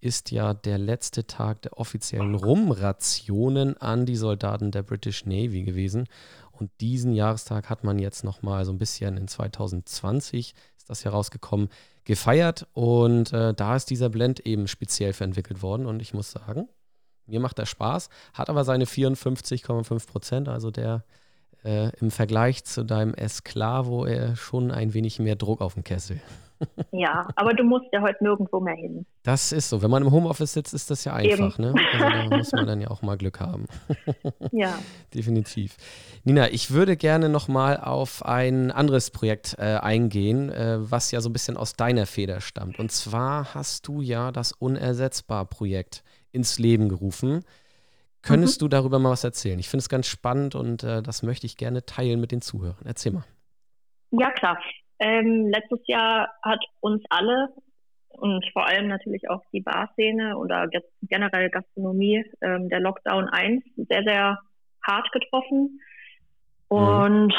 ist 0.00 0.32
ja 0.32 0.52
der 0.52 0.78
letzte 0.78 1.26
Tag 1.26 1.62
der 1.62 1.78
offiziellen 1.78 2.34
Rumrationen 2.34 3.76
an 3.78 4.04
die 4.04 4.16
Soldaten 4.16 4.72
der 4.72 4.82
British 4.82 5.24
Navy 5.26 5.62
gewesen. 5.62 6.06
Und 6.50 6.70
diesen 6.80 7.14
Jahrestag 7.14 7.70
hat 7.70 7.84
man 7.84 7.98
jetzt 7.98 8.24
nochmal 8.24 8.64
so 8.64 8.72
ein 8.72 8.78
bisschen 8.78 9.16
in 9.16 9.28
2020, 9.28 10.54
ist 10.76 10.90
das 10.90 11.04
herausgekommen, 11.04 11.68
gefeiert. 12.04 12.66
Und 12.72 13.32
äh, 13.32 13.54
da 13.54 13.76
ist 13.76 13.90
dieser 13.90 14.10
Blend 14.10 14.40
eben 14.40 14.66
speziell 14.66 15.12
für 15.12 15.24
entwickelt 15.24 15.62
worden. 15.62 15.86
Und 15.86 16.02
ich 16.02 16.14
muss 16.14 16.32
sagen, 16.32 16.68
mir 17.32 17.40
macht 17.40 17.58
er 17.58 17.66
Spaß, 17.66 18.08
hat 18.34 18.50
aber 18.50 18.64
seine 18.64 18.84
54,5 18.84 20.06
Prozent, 20.06 20.48
also 20.48 20.70
der 20.70 21.02
äh, 21.64 21.90
im 22.00 22.10
Vergleich 22.10 22.64
zu 22.64 22.84
deinem 22.84 23.14
Esclavo 23.14 24.06
äh, 24.06 24.36
schon 24.36 24.70
ein 24.70 24.94
wenig 24.94 25.18
mehr 25.18 25.36
Druck 25.36 25.60
auf 25.60 25.74
dem 25.74 25.84
Kessel. 25.84 26.20
Ja, 26.92 27.26
aber 27.34 27.54
du 27.54 27.64
musst 27.64 27.86
ja 27.92 28.00
heute 28.02 28.22
nirgendwo 28.22 28.60
mehr 28.60 28.76
hin. 28.76 29.04
Das 29.24 29.50
ist 29.50 29.68
so. 29.68 29.82
Wenn 29.82 29.90
man 29.90 30.04
im 30.04 30.12
Homeoffice 30.12 30.52
sitzt, 30.52 30.72
ist 30.72 30.90
das 30.92 31.04
ja 31.04 31.12
einfach. 31.12 31.58
Ne? 31.58 31.74
Also 31.92 32.04
da 32.30 32.36
muss 32.36 32.52
man 32.52 32.66
dann 32.68 32.80
ja 32.80 32.88
auch 32.88 33.02
mal 33.02 33.16
Glück 33.16 33.40
haben. 33.40 33.66
Ja. 34.52 34.78
Definitiv. 35.12 35.76
Nina, 36.22 36.50
ich 36.50 36.70
würde 36.70 36.96
gerne 36.96 37.28
nochmal 37.28 37.78
auf 37.78 38.24
ein 38.24 38.70
anderes 38.70 39.10
Projekt 39.10 39.56
äh, 39.58 39.78
eingehen, 39.78 40.50
äh, 40.50 40.78
was 40.78 41.10
ja 41.10 41.20
so 41.20 41.30
ein 41.30 41.32
bisschen 41.32 41.56
aus 41.56 41.72
deiner 41.74 42.06
Feder 42.06 42.40
stammt. 42.40 42.78
Und 42.78 42.92
zwar 42.92 43.54
hast 43.54 43.88
du 43.88 44.02
ja 44.02 44.30
das 44.30 44.52
Unersetzbar-Projekt 44.52 46.04
ins 46.32 46.58
Leben 46.58 46.88
gerufen. 46.88 47.44
Könntest 48.22 48.60
mhm. 48.60 48.64
du 48.64 48.68
darüber 48.68 48.98
mal 48.98 49.10
was 49.10 49.24
erzählen? 49.24 49.58
Ich 49.58 49.68
finde 49.68 49.82
es 49.82 49.88
ganz 49.88 50.06
spannend 50.06 50.54
und 50.54 50.84
äh, 50.84 51.02
das 51.02 51.22
möchte 51.22 51.46
ich 51.46 51.56
gerne 51.56 51.84
teilen 51.84 52.20
mit 52.20 52.32
den 52.32 52.40
Zuhörern. 52.40 52.84
Erzähl 52.84 53.12
mal. 53.12 53.24
Ja, 54.10 54.30
klar. 54.30 54.58
Ähm, 54.98 55.48
letztes 55.48 55.80
Jahr 55.86 56.28
hat 56.42 56.60
uns 56.80 57.02
alle 57.10 57.48
und 58.08 58.44
vor 58.52 58.66
allem 58.66 58.88
natürlich 58.88 59.28
auch 59.28 59.42
die 59.52 59.60
Barszene 59.60 60.36
oder 60.36 60.68
generell 61.02 61.50
Gastronomie 61.50 62.24
ähm, 62.40 62.68
der 62.68 62.80
Lockdown 62.80 63.28
1 63.28 63.64
sehr, 63.76 64.04
sehr 64.04 64.38
hart 64.86 65.10
getroffen. 65.12 65.80
Mhm. 66.72 66.78
Und 66.78 67.26
mhm. 67.26 67.32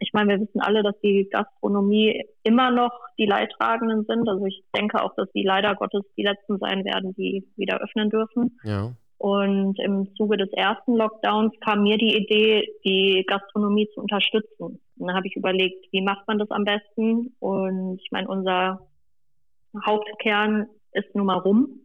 ich 0.00 0.12
meine, 0.12 0.30
wir 0.30 0.40
wissen 0.40 0.60
alle, 0.60 0.82
dass 0.82 0.98
die 1.00 1.28
Gastronomie 1.30 2.24
immer 2.42 2.70
noch 2.70 2.92
die 3.18 3.26
Leidtragenden 3.26 4.04
sind. 4.06 4.28
Also 4.28 4.44
ich 4.46 4.62
denke 4.76 5.02
auch, 5.02 5.14
dass 5.14 5.30
die 5.32 5.44
leider 5.44 5.74
Gottes 5.74 6.02
die 6.16 6.24
letzten 6.24 6.58
sein 6.58 6.84
werden, 6.84 7.14
die 7.14 7.46
wieder 7.56 7.80
öffnen 7.80 8.10
dürfen. 8.10 8.58
Ja. 8.64 8.92
Und 9.18 9.78
im 9.78 10.14
Zuge 10.16 10.38
des 10.38 10.50
ersten 10.52 10.96
Lockdowns 10.96 11.52
kam 11.60 11.82
mir 11.82 11.98
die 11.98 12.16
Idee, 12.16 12.66
die 12.84 13.24
Gastronomie 13.26 13.88
zu 13.94 14.00
unterstützen. 14.00 14.80
Und 14.98 15.06
dann 15.06 15.14
habe 15.14 15.26
ich 15.26 15.36
überlegt, 15.36 15.86
wie 15.92 16.00
macht 16.00 16.26
man 16.26 16.38
das 16.38 16.50
am 16.50 16.64
besten? 16.64 17.34
Und 17.38 18.00
ich 18.02 18.10
meine, 18.10 18.28
unser 18.28 18.86
Hauptkern 19.86 20.66
ist 20.92 21.14
nun 21.14 21.26
mal 21.26 21.38
rum. 21.38 21.80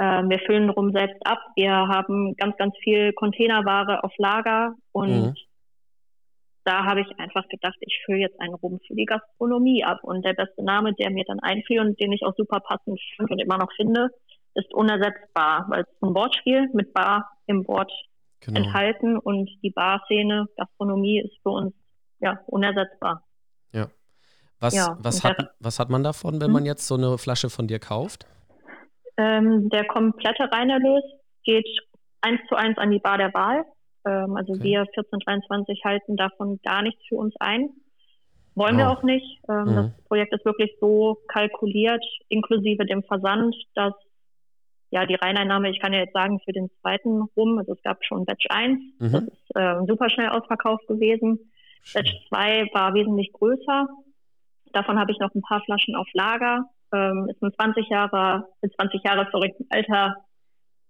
Äh, 0.00 0.22
wir 0.28 0.38
füllen 0.40 0.70
Rum 0.70 0.92
selbst 0.92 1.20
ab. 1.26 1.38
Wir 1.56 1.72
haben 1.72 2.34
ganz, 2.36 2.56
ganz 2.56 2.74
viel 2.82 3.12
Containerware 3.12 4.02
auf 4.02 4.12
Lager 4.16 4.74
und 4.92 5.10
mhm. 5.10 5.34
Da 6.70 6.84
habe 6.84 7.00
ich 7.00 7.18
einfach 7.18 7.48
gedacht, 7.48 7.76
ich 7.80 8.00
fülle 8.04 8.20
jetzt 8.20 8.40
einen 8.40 8.54
Rum 8.54 8.78
für 8.86 8.94
die 8.94 9.04
Gastronomie 9.04 9.82
ab. 9.84 9.98
Und 10.02 10.24
der 10.24 10.34
beste 10.34 10.62
Name, 10.62 10.94
der 10.94 11.10
mir 11.10 11.24
dann 11.24 11.40
einfiel 11.40 11.80
und 11.80 11.98
den 11.98 12.12
ich 12.12 12.22
auch 12.24 12.34
super 12.36 12.60
passend 12.60 13.00
fand 13.16 13.28
und 13.28 13.40
immer 13.40 13.58
noch 13.58 13.72
finde, 13.74 14.10
ist 14.54 14.72
unersetzbar, 14.72 15.66
weil 15.68 15.82
es 15.82 15.88
ein 16.00 16.14
Wortspiel 16.14 16.68
mit 16.72 16.92
Bar 16.92 17.28
im 17.46 17.66
Wort 17.66 17.90
genau. 18.40 18.60
enthalten 18.60 19.18
und 19.18 19.50
die 19.62 19.70
Barszene, 19.70 20.46
Gastronomie 20.56 21.20
ist 21.20 21.36
für 21.42 21.50
uns 21.50 21.74
ja 22.20 22.38
unersetzbar. 22.46 23.24
Ja. 23.72 23.88
Was, 24.60 24.74
ja, 24.74 24.96
was, 25.00 25.24
hat, 25.24 25.50
was 25.58 25.80
hat 25.80 25.88
man 25.88 26.04
davon, 26.04 26.40
wenn 26.40 26.48
hm? 26.48 26.52
man 26.52 26.66
jetzt 26.66 26.86
so 26.86 26.94
eine 26.94 27.18
Flasche 27.18 27.50
von 27.50 27.66
dir 27.66 27.80
kauft? 27.80 28.26
Ähm, 29.16 29.68
der 29.70 29.86
komplette 29.86 30.50
Reinerlös 30.52 31.02
geht 31.42 31.66
eins 32.20 32.40
zu 32.48 32.54
eins 32.54 32.78
an 32.78 32.90
die 32.92 33.00
Bar 33.00 33.18
der 33.18 33.34
Wahl. 33.34 33.64
Ähm, 34.06 34.36
also 34.36 34.52
okay. 34.52 34.62
wir 34.62 34.80
1423 34.80 35.84
halten 35.84 36.16
davon 36.16 36.60
gar 36.62 36.82
nichts 36.82 37.02
für 37.08 37.16
uns 37.16 37.34
ein. 37.40 37.70
Wollen 38.54 38.76
oh. 38.76 38.78
wir 38.78 38.90
auch 38.90 39.02
nicht. 39.02 39.40
Ähm, 39.48 39.64
mhm. 39.64 39.74
Das 39.74 40.04
Projekt 40.04 40.34
ist 40.34 40.44
wirklich 40.44 40.74
so 40.80 41.18
kalkuliert, 41.28 42.04
inklusive 42.28 42.84
dem 42.84 43.02
Versand, 43.02 43.54
dass 43.74 43.94
ja, 44.90 45.06
die 45.06 45.14
Reineinnahme, 45.14 45.70
ich 45.70 45.80
kann 45.80 45.92
ja 45.92 46.00
jetzt 46.00 46.14
sagen, 46.14 46.40
für 46.44 46.52
den 46.52 46.68
zweiten 46.80 47.22
rum, 47.36 47.58
also 47.58 47.72
es 47.72 47.82
gab 47.82 48.04
schon 48.04 48.24
Batch 48.24 48.46
1, 48.48 48.80
mhm. 48.98 49.12
das 49.12 49.22
ist 49.22 49.56
äh, 49.56 49.86
super 49.86 50.10
schnell 50.10 50.30
ausverkauft 50.30 50.86
gewesen. 50.88 51.52
Schön. 51.82 52.02
Batch 52.02 52.28
2 52.28 52.70
war 52.72 52.94
wesentlich 52.94 53.32
größer. 53.32 53.86
Davon 54.72 54.98
habe 54.98 55.12
ich 55.12 55.18
noch 55.18 55.32
ein 55.34 55.42
paar 55.42 55.62
Flaschen 55.62 55.94
auf 55.94 56.08
Lager. 56.12 56.64
Ähm, 56.92 57.28
ist 57.30 57.40
ein 57.42 57.52
20 57.52 57.88
Jahre, 57.88 58.48
20 58.76 59.02
Jahre 59.04 59.28
sorry, 59.30 59.54
alter 59.68 60.16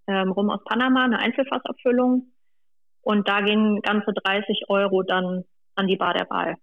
ähm, 0.06 0.32
Rum 0.32 0.50
aus 0.50 0.64
Panama, 0.64 1.04
eine 1.04 1.18
Einzelfassabfüllung. 1.18 2.26
Und 3.02 3.28
da 3.28 3.40
gehen 3.40 3.80
ganze 3.82 4.12
30 4.12 4.64
Euro 4.68 5.02
dann 5.02 5.44
an 5.74 5.86
die 5.86 5.96
Bar 5.96 6.14
der 6.14 6.28
Wahl. 6.30 6.56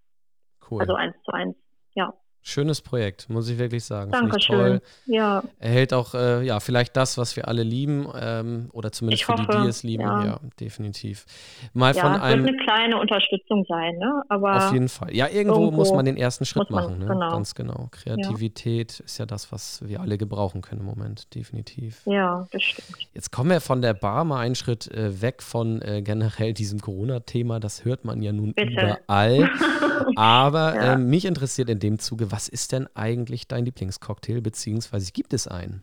Cool. 0.70 0.80
Also 0.80 0.94
eins 0.94 1.16
zu 1.24 1.32
eins, 1.32 1.56
ja. 1.94 2.14
Schönes 2.48 2.80
Projekt, 2.80 3.28
muss 3.28 3.46
ich 3.50 3.58
wirklich 3.58 3.84
sagen. 3.84 4.10
Dankeschön. 4.10 4.56
Toll. 4.56 4.80
Ja. 5.04 5.42
Erhält 5.58 5.92
auch, 5.92 6.14
äh, 6.14 6.42
ja, 6.46 6.60
vielleicht 6.60 6.96
das, 6.96 7.18
was 7.18 7.36
wir 7.36 7.46
alle 7.46 7.62
lieben, 7.62 8.08
ähm, 8.18 8.70
oder 8.72 8.90
zumindest 8.90 9.20
ich 9.20 9.26
für 9.26 9.34
hoffe, 9.34 9.52
die, 9.52 9.64
die 9.64 9.68
es 9.68 9.82
lieben. 9.82 10.04
Ja, 10.04 10.24
ja 10.24 10.40
definitiv. 10.58 11.26
Mal 11.74 11.94
ja, 11.94 12.00
von 12.00 12.12
einem, 12.12 12.46
wird 12.46 12.54
eine 12.54 12.64
kleine 12.64 12.98
Unterstützung 12.98 13.66
sein, 13.68 13.98
ne? 13.98 14.22
Aber 14.30 14.56
auf 14.56 14.72
jeden 14.72 14.88
Fall. 14.88 15.14
Ja, 15.14 15.28
irgendwo, 15.28 15.64
irgendwo 15.64 15.76
muss 15.76 15.92
man 15.92 16.06
den 16.06 16.16
ersten 16.16 16.46
Schritt 16.46 16.70
man, 16.70 16.84
machen, 16.84 16.98
ne? 17.00 17.06
Genau. 17.08 17.32
Ganz 17.32 17.54
genau. 17.54 17.88
Kreativität 17.90 18.98
ja. 18.98 19.04
ist 19.04 19.18
ja 19.18 19.26
das, 19.26 19.52
was 19.52 19.86
wir 19.86 20.00
alle 20.00 20.16
gebrauchen 20.16 20.62
können 20.62 20.80
im 20.80 20.86
Moment, 20.86 21.34
definitiv. 21.34 22.00
Ja, 22.06 22.48
das 22.50 22.62
stimmt. 22.62 22.96
Jetzt 23.12 23.30
kommen 23.30 23.50
wir 23.50 23.60
von 23.60 23.82
der 23.82 23.92
Bar 23.92 24.24
mal 24.24 24.38
einen 24.38 24.54
Schritt 24.54 24.90
äh, 24.90 25.20
weg 25.20 25.42
von 25.42 25.82
äh, 25.82 26.00
generell 26.00 26.54
diesem 26.54 26.80
Corona-Thema. 26.80 27.60
Das 27.60 27.84
hört 27.84 28.06
man 28.06 28.22
ja 28.22 28.32
nun 28.32 28.54
Bitte. 28.54 28.72
überall. 28.72 29.50
Aber 30.16 30.74
äh, 30.76 30.96
mich 30.96 31.26
interessiert 31.26 31.68
in 31.68 31.78
dem 31.78 31.98
Zuge, 31.98 32.32
was 32.32 32.37
was 32.38 32.48
ist 32.48 32.70
denn 32.70 32.86
eigentlich 32.94 33.48
dein 33.48 33.64
Lieblingscocktail, 33.64 34.40
beziehungsweise 34.40 35.10
gibt 35.10 35.32
es 35.32 35.48
einen? 35.48 35.82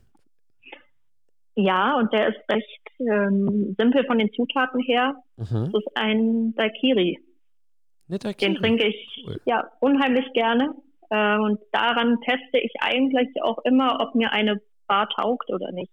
Ja, 1.55 1.97
und 1.97 2.13
der 2.13 2.29
ist 2.29 2.39
recht 2.49 2.81
ähm, 2.99 3.75
simpel 3.77 4.05
von 4.05 4.19
den 4.19 4.31
Zutaten 4.31 4.79
her. 4.79 5.15
Mhm. 5.35 5.69
Das 5.73 5.81
ist 5.81 5.91
ein 5.95 6.55
Daikiri. 6.55 7.19
Daiquiri. 8.07 8.35
Den 8.35 8.55
trinke 8.55 8.87
ich 8.87 9.25
cool. 9.27 9.41
ja 9.43 9.69
unheimlich 9.81 10.25
gerne. 10.33 10.73
Äh, 11.09 11.37
und 11.39 11.59
daran 11.73 12.21
teste 12.21 12.57
ich 12.59 12.71
eigentlich 12.79 13.27
auch 13.41 13.57
immer, 13.65 13.99
ob 13.99 14.15
mir 14.15 14.31
eine 14.31 14.61
Bar 14.87 15.09
taugt 15.09 15.49
oder 15.49 15.73
nicht. 15.73 15.91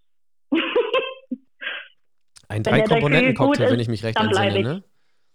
ein 2.49 2.63
Drei-Komponenten-Cocktail, 2.63 3.73
wenn 3.73 3.81
ich 3.81 3.89
mich 3.89 4.05
recht 4.05 4.17
entsinne, 4.17 4.63
ne? 4.63 4.85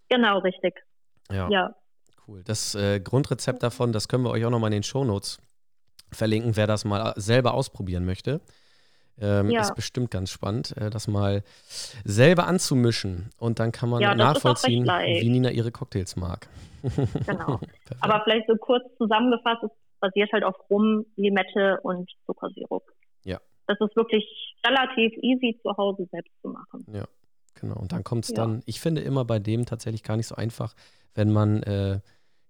Genau, 0.07 0.39
richtig. 0.39 0.74
Ja. 1.29 1.50
ja. 1.50 1.75
Cool. 2.27 2.43
Das 2.43 2.75
äh, 2.75 3.00
Grundrezept 3.00 3.63
davon, 3.63 3.93
das 3.93 4.07
können 4.07 4.24
wir 4.24 4.31
euch 4.31 4.46
auch 4.46 4.50
nochmal 4.50 4.69
in 4.69 4.77
den 4.77 4.84
Shownotes 4.84 5.39
verlinken, 6.12 6.55
wer 6.55 6.67
das 6.67 6.86
mal 6.86 7.13
selber 7.15 7.53
ausprobieren 7.53 8.05
möchte. 8.05 8.41
Ähm, 9.19 9.50
ja. 9.50 9.62
Ist 9.62 9.75
bestimmt 9.75 10.12
ganz 10.12 10.29
spannend, 10.29 10.77
äh, 10.77 10.89
das 10.89 11.07
mal 11.07 11.43
selber 12.03 12.46
anzumischen. 12.48 13.29
Und 13.39 13.60
dann 13.60 13.72
kann 13.72 13.89
man 13.89 14.01
ja, 14.01 14.13
nachvollziehen, 14.13 14.86
wie 14.86 15.29
Nina 15.29 15.50
ihre 15.50 15.72
Cocktails 15.72 16.15
mag. 16.15 16.48
Genau. 17.25 17.60
Aber 18.00 18.22
vielleicht 18.24 18.48
so 18.48 18.55
kurz 18.55 18.84
zusammengefasst, 18.98 19.63
es 19.63 19.72
basiert 20.00 20.31
halt 20.34 20.43
auf 20.43 20.55
Rum, 20.69 21.05
Limette 21.15 21.79
und 21.81 22.12
Zuckersirup. 22.27 22.84
Ja. 23.24 23.39
Das 23.65 23.79
ist 23.79 23.96
wirklich 23.96 24.55
relativ 24.65 25.13
easy 25.24 25.60
zu 25.63 25.75
Hause 25.75 26.07
selbst 26.12 26.31
zu 26.43 26.50
machen. 26.50 26.86
Ja, 26.93 27.05
genau. 27.60 27.75
Und 27.77 27.93
dann 27.93 28.03
kommt 28.03 28.25
es 28.25 28.29
ja. 28.29 28.36
dann, 28.36 28.62
ich 28.67 28.79
finde 28.79 29.01
immer 29.01 29.25
bei 29.25 29.39
dem 29.39 29.65
tatsächlich 29.65 30.03
gar 30.03 30.15
nicht 30.15 30.27
so 30.27 30.36
einfach, 30.36 30.75
wenn 31.15 31.31
man 31.31 31.63
äh, 31.63 32.00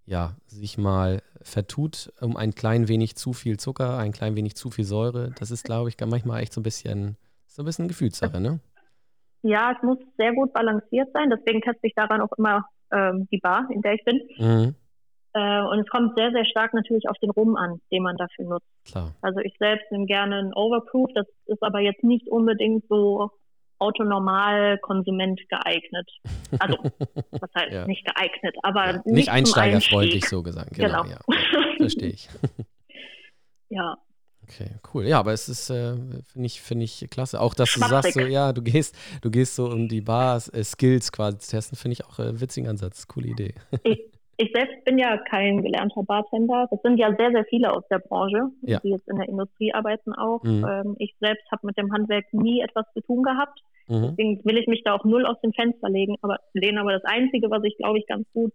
ja, 0.08 0.32
sich 0.48 0.78
mal 0.78 1.22
vertut 1.42 2.12
um 2.22 2.36
ein 2.36 2.56
klein 2.56 2.88
wenig 2.88 3.16
zu 3.16 3.34
viel 3.34 3.58
Zucker, 3.58 3.98
ein 3.98 4.14
klein 4.14 4.36
wenig 4.36 4.56
zu 4.56 4.72
viel 4.72 4.86
Säure. 4.86 5.32
Das 5.38 5.52
ist, 5.52 5.64
glaube 5.64 5.90
ich, 5.90 5.98
manchmal 6.00 6.42
echt 6.42 6.54
so 6.54 6.62
ein 6.62 6.64
bisschen, 6.64 7.18
so 7.46 7.62
ein 7.62 7.66
bisschen 7.66 7.88
Gefühlssache, 7.88 8.40
ne? 8.40 8.60
Ja, 9.44 9.74
es 9.76 9.84
muss 9.84 9.98
sehr 10.18 10.34
gut 10.34 10.52
balanciert 10.54 11.10
sein. 11.14 11.30
Deswegen 11.30 11.62
teste 11.62 11.88
ich 11.88 11.94
daran 11.94 12.22
auch 12.22 12.32
immer 12.38 12.66
ähm, 12.92 13.28
die 13.32 13.38
Bar, 13.38 13.68
in 13.70 13.82
der 13.82 13.94
ich 13.94 14.04
bin. 14.04 14.22
Mhm. 14.38 14.76
Äh, 15.34 15.62
und 15.68 15.80
es 15.80 15.88
kommt 15.88 16.18
sehr, 16.18 16.32
sehr 16.32 16.46
stark 16.46 16.74
natürlich 16.74 17.08
auf 17.10 17.18
den 17.20 17.30
Rum 17.30 17.56
an, 17.56 17.80
den 17.92 18.04
man 18.04 18.18
dafür 18.18 18.46
nutzt. 18.46 18.68
Klar. 18.86 19.14
Also 19.22 19.40
ich 19.42 19.56
selbst 19.60 19.92
nehme 19.92 20.06
gerne 20.06 20.38
einen 20.38 20.54
Overproof. 20.54 21.12
Das 21.14 21.28
ist 21.46 21.62
aber 21.62 21.80
jetzt 21.80 22.04
nicht 22.04 22.28
unbedingt 22.30 22.86
so 22.88 23.30
Autonormalkonsument 23.80 25.42
geeignet. 25.50 26.10
Also, 26.60 26.78
was 27.32 27.50
heißt 27.56 27.74
ja. 27.74 27.86
nicht 27.86 28.06
geeignet, 28.06 28.56
aber 28.64 28.86
ja, 28.86 28.94
nicht, 28.94 29.06
nicht 29.06 29.30
einsteigerfreundlich 29.30 30.26
so 30.26 30.44
gesagt. 30.44 30.74
Genau, 30.74 31.04
genau. 31.04 31.16
Ja, 31.16 31.78
verstehe 31.78 32.10
ich. 32.10 32.30
ja. 33.70 33.98
Okay, 34.44 34.70
cool. 34.94 35.06
Ja, 35.06 35.20
aber 35.20 35.34
es 35.34 35.50
ist, 35.50 35.70
äh, 35.70 35.96
finde 35.96 36.46
ich, 36.46 36.62
finde 36.62 36.86
ich 36.86 37.06
klasse. 37.10 37.42
Auch, 37.42 37.54
dass 37.54 37.74
du 37.74 37.82
sagst, 37.82 38.14
so, 38.14 38.22
ja, 38.22 38.54
du 38.54 38.62
gehst, 38.62 38.96
du 39.22 39.30
gehst 39.30 39.56
so 39.56 39.70
um 39.70 39.90
die 39.90 40.00
Bars, 40.00 40.48
äh, 40.50 40.64
Skills 40.64 41.12
quasi 41.12 41.38
zu 41.40 41.52
testen, 41.52 41.78
finde 41.78 41.94
ich 41.94 42.06
auch 42.06 42.18
äh, 42.20 42.40
witzigen 42.40 42.70
Ansatz. 42.70 43.08
Coole 43.08 43.28
Idee. 43.28 43.54
Ich, 43.84 44.00
ich 44.38 44.52
selbst 44.54 44.86
bin 44.86 44.98
ja 45.00 45.18
kein 45.18 45.64
gelernter 45.64 46.04
Bartender. 46.04 46.68
Das 46.70 46.80
sind 46.84 46.98
ja 46.98 47.14
sehr, 47.18 47.32
sehr 47.32 47.46
viele 47.46 47.74
aus 47.74 47.84
der 47.90 48.00
Branche, 48.00 48.50
ja. 48.62 48.80
die 48.80 48.90
jetzt 48.90 49.08
in 49.08 49.18
der 49.18 49.28
Industrie 49.28 49.74
arbeiten 49.74 50.14
auch. 50.14 50.44
Mhm. 50.44 50.66
Ähm, 50.70 50.96
ich 51.00 51.16
selbst 51.20 51.52
habe 51.52 51.66
mit 51.66 51.78
dem 51.78 51.92
Handwerk 51.92 52.32
nie 52.34 52.62
etwas 52.62 52.86
zu 52.94 53.02
tun 53.02 53.24
gehabt. 53.24 53.60
Mhm. 53.88 54.10
Deswegen 54.10 54.46
will 54.46 54.58
ich 54.58 54.68
mich 54.68 54.84
da 54.84 54.94
auch 54.94 55.04
null 55.06 55.26
aus 55.26 55.42
dem 55.42 55.54
Fenster 55.54 55.90
legen, 55.90 56.18
aber 56.22 56.38
lehnen. 56.54 56.78
Aber 56.78 56.94
das 56.94 57.04
Einzige, 57.06 57.50
was 57.50 57.64
ich 57.64 57.78
glaube 57.78 57.98
ich 57.98 58.06
ganz 58.06 58.28
gut 58.34 58.54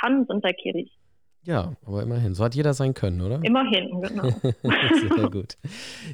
kann, 0.00 0.24
sind 0.28 0.44
der 0.44 0.54
Kirich. 0.54 0.96
Ja, 1.42 1.72
aber 1.84 2.02
immerhin. 2.02 2.34
So 2.34 2.44
hat 2.44 2.54
jeder 2.54 2.74
sein 2.74 2.94
Können, 2.94 3.20
oder? 3.20 3.40
Immerhin, 3.42 4.02
genau. 4.02 4.28
Sehr 5.16 5.30
gut. 5.30 5.56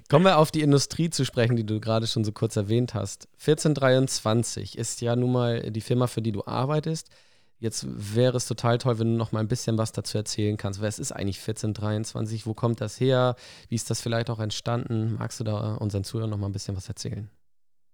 Kommen 0.08 0.24
wir 0.24 0.38
auf 0.38 0.50
die 0.50 0.60
Industrie 0.60 1.10
zu 1.10 1.24
sprechen, 1.24 1.56
die 1.56 1.66
du 1.66 1.80
gerade 1.80 2.06
schon 2.06 2.24
so 2.24 2.32
kurz 2.32 2.56
erwähnt 2.56 2.94
hast. 2.94 3.26
1423 3.34 4.78
ist 4.78 5.00
ja 5.00 5.16
nun 5.16 5.32
mal 5.32 5.70
die 5.70 5.80
Firma, 5.80 6.06
für 6.06 6.22
die 6.22 6.32
du 6.32 6.44
arbeitest. 6.46 7.10
Jetzt 7.58 7.86
wäre 8.16 8.36
es 8.36 8.46
total 8.46 8.78
toll, 8.78 8.98
wenn 8.98 9.12
du 9.12 9.18
noch 9.18 9.32
mal 9.32 9.40
ein 9.40 9.48
bisschen 9.48 9.78
was 9.78 9.92
dazu 9.92 10.18
erzählen 10.18 10.56
kannst. 10.56 10.82
Was 10.82 10.98
ist 10.98 11.12
eigentlich 11.12 11.38
1423? 11.38 12.46
Wo 12.46 12.54
kommt 12.54 12.80
das 12.80 13.00
her? 13.00 13.36
Wie 13.68 13.74
ist 13.74 13.90
das 13.90 14.02
vielleicht 14.02 14.28
auch 14.28 14.40
entstanden? 14.40 15.16
Magst 15.18 15.40
du 15.40 15.44
da 15.44 15.76
unseren 15.76 16.04
Zuhörern 16.04 16.30
noch 16.30 16.38
mal 16.38 16.46
ein 16.46 16.52
bisschen 16.52 16.76
was 16.76 16.88
erzählen? 16.88 17.30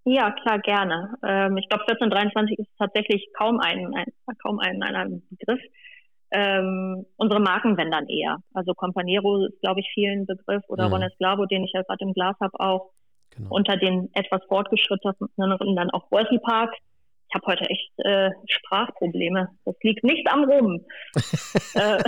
Ja, 0.04 0.30
klar, 0.42 0.58
gerne. 0.60 1.14
Ähm, 1.26 1.56
ich 1.58 1.68
glaube, 1.68 1.84
1423 1.86 2.58
ist 2.58 2.68
tatsächlich 2.78 3.28
kaum 3.36 3.60
ein, 3.60 3.94
ein 3.94 4.06
kaum 4.42 4.58
ein, 4.58 4.82
ein 4.82 5.22
Begriff. 5.30 5.60
Ähm, 6.32 7.04
unsere 7.16 7.40
Marken 7.40 7.76
wenn 7.76 7.90
dann 7.90 8.06
eher. 8.08 8.38
Also 8.54 8.72
Companero 8.74 9.44
ist, 9.46 9.60
glaube 9.60 9.80
ich, 9.80 9.90
vielen 9.92 10.26
Begriff 10.26 10.62
oder 10.68 10.86
mhm. 10.86 10.94
Ron 10.94 11.02
Esclavo, 11.02 11.46
den 11.46 11.64
ich 11.64 11.72
ja 11.74 11.82
gerade 11.82 12.04
im 12.04 12.14
Glas 12.14 12.36
habe, 12.40 12.58
auch. 12.58 12.92
Genau. 13.36 13.50
Unter 13.50 13.76
den 13.76 14.10
etwas 14.14 14.40
fortgeschrittenen 14.48 15.76
dann 15.76 15.90
auch 15.90 16.10
Wolsey 16.10 16.38
Park 16.38 16.74
ich 17.30 17.34
habe 17.34 17.46
heute 17.46 17.64
echt 17.70 17.92
äh, 17.98 18.30
Sprachprobleme. 18.46 19.48
Das 19.64 19.76
liegt 19.82 20.02
nicht 20.02 20.26
am 20.28 20.44
Rum. 20.44 20.84
äh. 21.74 22.02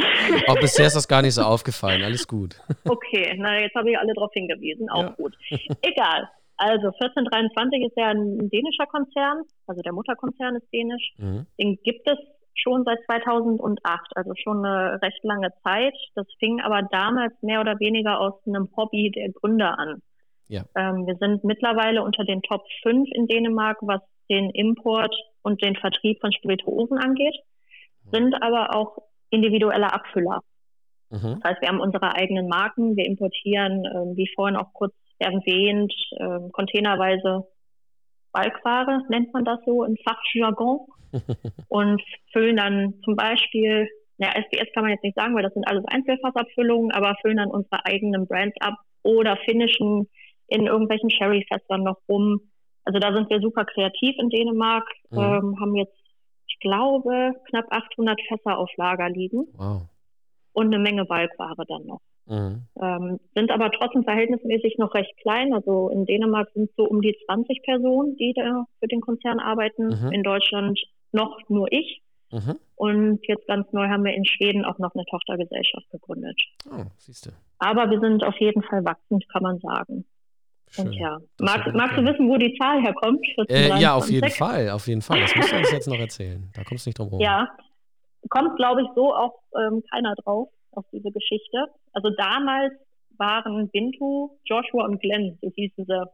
Auch 0.48 0.58
bisher 0.58 0.86
ist 0.86 0.96
das 0.96 1.06
gar 1.06 1.22
nicht 1.22 1.34
so 1.34 1.42
aufgefallen. 1.42 2.02
Alles 2.02 2.26
gut. 2.26 2.60
okay, 2.88 3.34
na 3.38 3.60
jetzt 3.60 3.74
habe 3.76 3.90
ich 3.90 3.98
alle 3.98 4.12
darauf 4.14 4.32
hingewiesen. 4.32 4.90
Auch 4.90 5.02
ja. 5.02 5.10
gut. 5.10 5.36
Egal. 5.82 6.28
Also 6.56 6.88
1423 6.88 7.84
ist 7.84 7.96
ja 7.96 8.08
ein 8.08 8.50
dänischer 8.50 8.86
Konzern, 8.86 9.42
also 9.66 9.80
der 9.82 9.92
Mutterkonzern 9.92 10.56
ist 10.56 10.72
dänisch. 10.72 11.12
Mhm. 11.16 11.46
Den 11.58 11.78
gibt 11.82 12.08
es 12.08 12.18
schon 12.54 12.84
seit 12.84 12.98
2008, 13.06 14.16
also 14.16 14.32
schon 14.36 14.64
eine 14.64 15.00
recht 15.02 15.22
lange 15.22 15.52
Zeit. 15.64 15.94
Das 16.14 16.26
fing 16.38 16.60
aber 16.60 16.82
damals 16.90 17.32
mehr 17.42 17.60
oder 17.60 17.78
weniger 17.80 18.20
aus 18.20 18.34
einem 18.46 18.68
Hobby 18.76 19.10
der 19.10 19.30
Gründer 19.30 19.78
an. 19.78 20.02
Ja. 20.48 20.64
Ähm, 20.76 21.06
wir 21.06 21.16
sind 21.16 21.44
mittlerweile 21.44 22.02
unter 22.02 22.24
den 22.24 22.42
Top 22.42 22.62
5 22.82 23.08
in 23.12 23.26
Dänemark, 23.26 23.78
was 23.80 24.02
den 24.32 24.50
Import 24.50 25.14
und 25.42 25.62
den 25.62 25.76
Vertrieb 25.76 26.20
von 26.20 26.32
Spirituosen 26.32 26.98
angeht, 26.98 27.36
sind 28.10 28.34
aber 28.42 28.74
auch 28.74 28.98
individuelle 29.30 29.92
Abfüller. 29.92 30.40
Mhm. 31.10 31.40
Das 31.40 31.52
heißt, 31.52 31.62
wir 31.62 31.68
haben 31.68 31.80
unsere 31.80 32.14
eigenen 32.14 32.48
Marken, 32.48 32.96
wir 32.96 33.06
importieren, 33.06 33.84
äh, 33.84 34.16
wie 34.16 34.28
vorhin 34.34 34.56
auch 34.56 34.72
kurz 34.72 34.94
erwähnt, 35.18 35.92
äh, 36.18 36.50
containerweise 36.52 37.46
Balkware, 38.32 39.02
nennt 39.08 39.32
man 39.32 39.44
das 39.44 39.60
so 39.66 39.84
im 39.84 39.96
Fachjargon. 39.96 40.86
und 41.68 42.02
füllen 42.32 42.56
dann 42.56 42.94
zum 43.04 43.16
Beispiel, 43.16 43.88
ja, 44.18 44.30
SDS 44.34 44.72
kann 44.72 44.84
man 44.84 44.92
jetzt 44.92 45.04
nicht 45.04 45.16
sagen, 45.16 45.34
weil 45.34 45.42
das 45.42 45.52
sind 45.52 45.68
alles 45.68 45.84
Einzelfassabfüllungen, 45.86 46.90
aber 46.92 47.16
füllen 47.20 47.36
dann 47.36 47.50
unsere 47.50 47.84
eigenen 47.84 48.26
Brands 48.26 48.56
ab 48.60 48.76
oder 49.02 49.36
finishen 49.44 50.08
in 50.48 50.66
irgendwelchen 50.66 51.10
Sherry-Fässern 51.10 51.82
noch 51.82 51.98
rum. 52.08 52.40
Also 52.84 52.98
da 52.98 53.12
sind 53.12 53.30
wir 53.30 53.40
super 53.40 53.64
kreativ 53.64 54.16
in 54.18 54.28
Dänemark, 54.28 54.88
mhm. 55.10 55.18
ähm, 55.18 55.60
haben 55.60 55.76
jetzt, 55.76 55.96
ich 56.48 56.58
glaube, 56.60 57.32
knapp 57.48 57.66
800 57.70 58.20
Fässer 58.28 58.58
auf 58.58 58.70
Lager 58.76 59.08
liegen. 59.08 59.46
Wow. 59.54 59.82
Und 60.52 60.66
eine 60.66 60.78
Menge 60.78 61.04
Balkware 61.04 61.64
dann 61.66 61.86
noch. 61.86 62.00
Mhm. 62.26 62.66
Ähm, 62.80 63.20
sind 63.34 63.50
aber 63.50 63.70
trotzdem 63.70 64.04
verhältnismäßig 64.04 64.76
noch 64.78 64.94
recht 64.94 65.16
klein. 65.18 65.52
Also 65.52 65.88
in 65.90 66.06
Dänemark 66.06 66.50
sind 66.52 66.70
es 66.70 66.76
so 66.76 66.84
um 66.84 67.00
die 67.00 67.16
20 67.26 67.62
Personen, 67.62 68.16
die 68.16 68.32
da 68.34 68.64
für 68.78 68.88
den 68.88 69.00
Konzern 69.00 69.40
arbeiten. 69.40 69.88
Mhm. 69.88 70.12
In 70.12 70.22
Deutschland 70.22 70.78
noch 71.12 71.38
nur 71.48 71.70
ich. 71.72 72.02
Mhm. 72.30 72.58
Und 72.76 73.20
jetzt 73.28 73.46
ganz 73.46 73.70
neu 73.72 73.88
haben 73.88 74.04
wir 74.04 74.14
in 74.14 74.24
Schweden 74.24 74.64
auch 74.64 74.78
noch 74.78 74.94
eine 74.94 75.04
Tochtergesellschaft 75.04 75.90
gegründet. 75.90 76.40
Oh, 76.70 76.84
siehst 76.96 77.26
du. 77.26 77.30
Aber 77.58 77.90
wir 77.90 78.00
sind 78.00 78.24
auf 78.24 78.36
jeden 78.38 78.62
Fall 78.62 78.84
wachsend, 78.84 79.28
kann 79.28 79.42
man 79.42 79.58
sagen. 79.58 80.04
Schön. 80.74 80.92
Ja, 80.94 81.18
magst, 81.38 81.74
magst 81.74 81.98
du 81.98 82.04
wissen, 82.04 82.28
wo 82.28 82.36
die 82.38 82.56
Zahl 82.58 82.80
herkommt? 82.80 83.20
Äh, 83.48 83.78
ja, 83.78 83.94
auf 83.94 84.08
jeden 84.08 84.30
Fall, 84.30 84.70
auf 84.70 84.86
jeden 84.86 85.02
Fall. 85.02 85.20
Das 85.20 85.36
musst 85.36 85.52
du 85.52 85.56
uns 85.56 85.70
jetzt 85.70 85.86
noch 85.86 85.98
erzählen. 85.98 86.50
Da 86.54 86.64
kommst 86.64 86.86
du 86.86 86.88
nicht 86.88 86.98
drum 86.98 87.08
herum. 87.08 87.20
Ja, 87.20 87.46
kommt, 88.30 88.56
glaube 88.56 88.80
ich, 88.80 88.88
so 88.94 89.14
auch 89.14 89.34
ähm, 89.54 89.82
keiner 89.92 90.14
drauf, 90.14 90.48
auf 90.70 90.86
diese 90.90 91.10
Geschichte. 91.10 91.66
Also 91.92 92.08
damals 92.16 92.72
waren 93.18 93.68
Bintu, 93.68 94.30
Joshua 94.46 94.84
und 94.84 95.00
Glenn, 95.00 95.38
so 95.42 95.50
hießen 95.54 95.84
sie, 95.84 96.04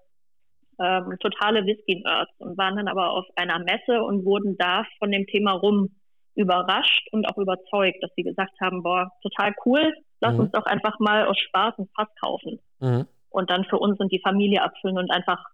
ähm, 0.81 1.17
totale 1.21 1.65
Whisky-Nerds 1.65 2.33
und 2.38 2.59
waren 2.59 2.77
dann 2.77 2.88
aber 2.88 3.11
auf 3.11 3.27
einer 3.37 3.61
Messe 3.61 4.03
und 4.03 4.25
wurden 4.25 4.57
da 4.59 4.85
von 4.99 5.12
dem 5.12 5.27
Thema 5.27 5.53
rum 5.53 5.91
überrascht 6.35 7.09
und 7.12 7.27
auch 7.27 7.37
überzeugt, 7.38 8.03
dass 8.03 8.11
sie 8.17 8.23
gesagt 8.23 8.61
haben, 8.61 8.83
boah, 8.83 9.11
total 9.23 9.55
cool, 9.65 9.93
lass 10.21 10.35
mhm. 10.35 10.41
uns 10.41 10.53
doch 10.53 10.67
einfach 10.67 10.99
mal 10.99 11.27
aus 11.27 11.38
Spaß 11.38 11.79
ein 11.79 11.88
Fass 11.95 12.09
kaufen 12.21 12.59
mhm. 12.81 13.07
Und 13.30 13.50
dann 13.50 13.64
für 13.64 13.78
uns 13.78 13.99
und 14.00 14.12
die 14.12 14.20
Familie 14.20 14.62
abfüllen 14.62 14.99
und 14.99 15.11
einfach 15.11 15.44